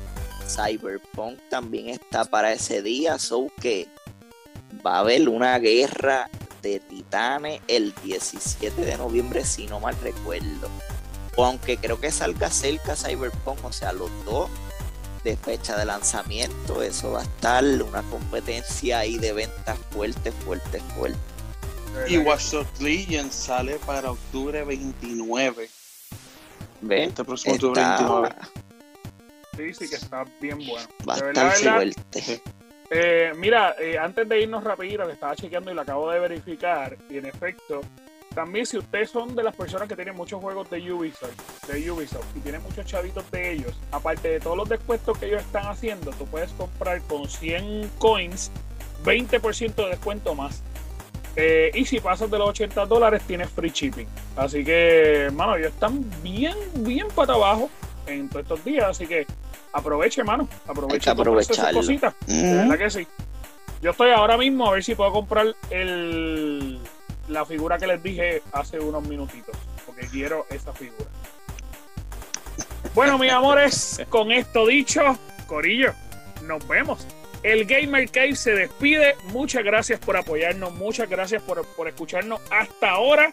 [0.47, 3.87] Cyberpunk también está para ese día, so que
[4.85, 6.29] va a haber una guerra
[6.61, 10.69] de titanes el 17 de noviembre, si no mal recuerdo.
[11.37, 14.49] O aunque creo que salga cerca Cyberpunk, o sea, los dos
[15.23, 20.79] de fecha de lanzamiento, eso va a estar una competencia ahí de ventas fuerte, fuerte,
[20.95, 21.19] fuerte.
[22.07, 25.69] Y Watch Dogs Legion sale para octubre 29.
[26.81, 27.09] ¿Ven?
[27.09, 28.35] Este próximo octubre Está- 29.
[29.57, 30.87] Sí, sí que está bien bueno.
[31.07, 32.41] va a De estar verdad, verdad, fuerte.
[32.89, 36.97] Eh, mira, eh, antes de irnos rapidito, que estaba chequeando y lo acabo de verificar,
[37.09, 37.81] y en efecto,
[38.33, 42.25] también si ustedes son de las personas que tienen muchos juegos de Ubisoft, de Ubisoft
[42.35, 46.11] y tienen muchos chavitos de ellos, aparte de todos los descuentos que ellos están haciendo,
[46.11, 48.51] tú puedes comprar con 100 coins
[49.03, 50.61] 20% de descuento más.
[51.35, 54.05] Eh, y si pasas de los 80 dólares, tienes free shipping.
[54.35, 57.69] Así que, mano, ellos están bien, bien para abajo
[58.05, 58.85] en todos estos días.
[58.85, 59.25] Así que
[59.73, 60.47] aproveche, mano.
[60.67, 61.79] Aproveche aprovecharlo.
[61.79, 62.13] cositas.
[62.27, 62.69] De Mm.
[62.69, 63.07] verdad que sí.
[63.81, 66.77] Yo estoy ahora mismo a ver si puedo comprar el,
[67.31, 69.55] la figura que les dije hace unos minutitos.
[69.85, 71.09] Porque quiero esa figura.
[72.93, 75.17] Bueno, mis amores, con esto dicho,
[75.47, 75.93] Corillo,
[76.43, 77.07] nos vemos.
[77.43, 79.15] El Gamer Cave se despide.
[79.25, 80.73] Muchas gracias por apoyarnos.
[80.73, 83.31] Muchas gracias por, por escucharnos hasta ahora.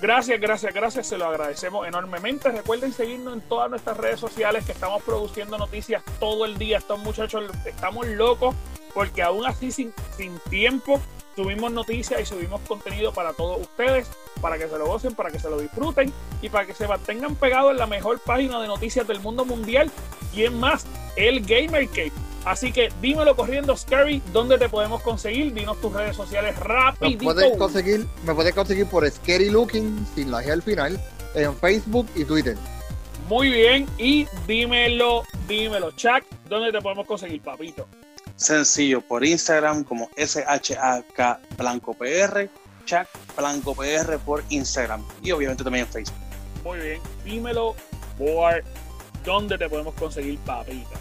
[0.00, 1.06] Gracias, gracias, gracias.
[1.06, 2.50] Se lo agradecemos enormemente.
[2.50, 6.78] Recuerden seguirnos en todas nuestras redes sociales que estamos produciendo noticias todo el día.
[6.78, 8.54] Estos muchachos estamos locos
[8.92, 9.92] porque aún así sin,
[10.48, 11.00] tiempo
[11.34, 14.08] subimos noticias y subimos contenido para todos ustedes,
[14.40, 17.34] para que se lo gocen, para que se lo disfruten y para que se mantengan
[17.34, 19.90] pegados en la mejor página de noticias del mundo mundial.
[20.32, 20.86] ¿Quién más?
[21.14, 22.12] El Gamer Cave.
[22.46, 25.52] Así que dímelo corriendo, Scary, ¿dónde te podemos conseguir?
[25.52, 27.24] Dinos tus redes sociales rapidito.
[27.24, 31.00] Me puedes conseguir, me puedes conseguir por Scary Looking, sin la G al final,
[31.34, 32.56] en Facebook y Twitter.
[33.28, 37.88] Muy bien, y dímelo, dímelo, Chuck, ¿dónde te podemos conseguir, papito?
[38.36, 42.48] Sencillo, por Instagram como SHAK Blanco PR,
[42.84, 46.18] Chuck Blanco PR por Instagram y obviamente también en Facebook.
[46.62, 47.74] Muy bien, dímelo
[48.16, 48.62] por
[49.24, 50.96] dónde te podemos conseguir, papito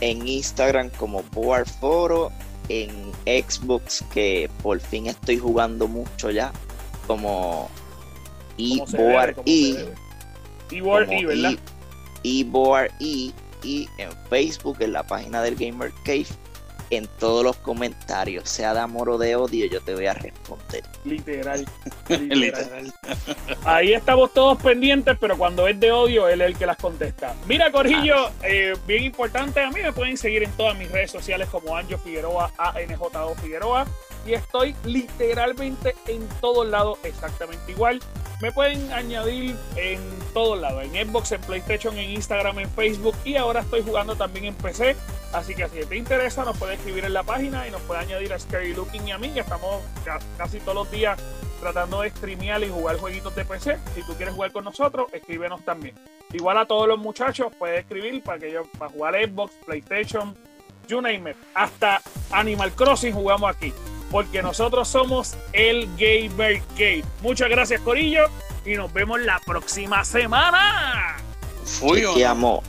[0.00, 2.32] en Instagram como Board Foro,
[2.68, 2.90] en
[3.26, 6.52] Xbox que por fin estoy jugando mucho ya,
[7.06, 7.70] como
[8.58, 9.94] eBoard E.
[10.70, 11.58] eBoard E, ¿verdad?
[12.24, 13.32] eBoard E
[13.62, 16.26] y en Facebook en la página del Gamer Cave
[16.96, 20.82] en todos los comentarios, sea de amor o de odio, yo te voy a responder.
[21.04, 21.64] Literal.
[22.08, 22.92] literal.
[23.64, 27.34] Ahí estamos todos pendientes, pero cuando es de odio, él es el que las contesta.
[27.46, 31.48] Mira, Corillo, eh, bien importante, a mí me pueden seguir en todas mis redes sociales
[31.48, 33.86] como Anjo Figueroa, ANJO Figueroa,
[34.26, 38.00] y estoy literalmente en todos lados exactamente igual.
[38.40, 40.00] Me pueden añadir en
[40.32, 44.46] todos lados, en Xbox, en PlayStation, en Instagram, en Facebook y ahora estoy jugando también
[44.46, 44.96] en PC.
[45.32, 48.32] Así que si te interesa, nos puede escribir en la página y nos puede añadir
[48.32, 49.82] a Scary Looking y a mí, que estamos
[50.36, 51.18] casi todos los días
[51.60, 53.78] tratando de streamear y jugar jueguitos de PC.
[53.94, 55.94] Si tú quieres jugar con nosotros, escríbenos también.
[56.32, 60.36] Igual a todos los muchachos, puedes escribir para que yo para jugar Xbox, PlayStation,
[60.88, 61.36] you name it.
[61.54, 63.72] Hasta Animal Crossing jugamos aquí
[64.14, 67.04] porque nosotros somos el Gamer Gate.
[67.20, 68.26] Muchas gracias, Corillo,
[68.64, 71.16] y nos vemos la próxima semana.
[71.64, 72.04] Fui.
[72.14, 72.62] Te amo.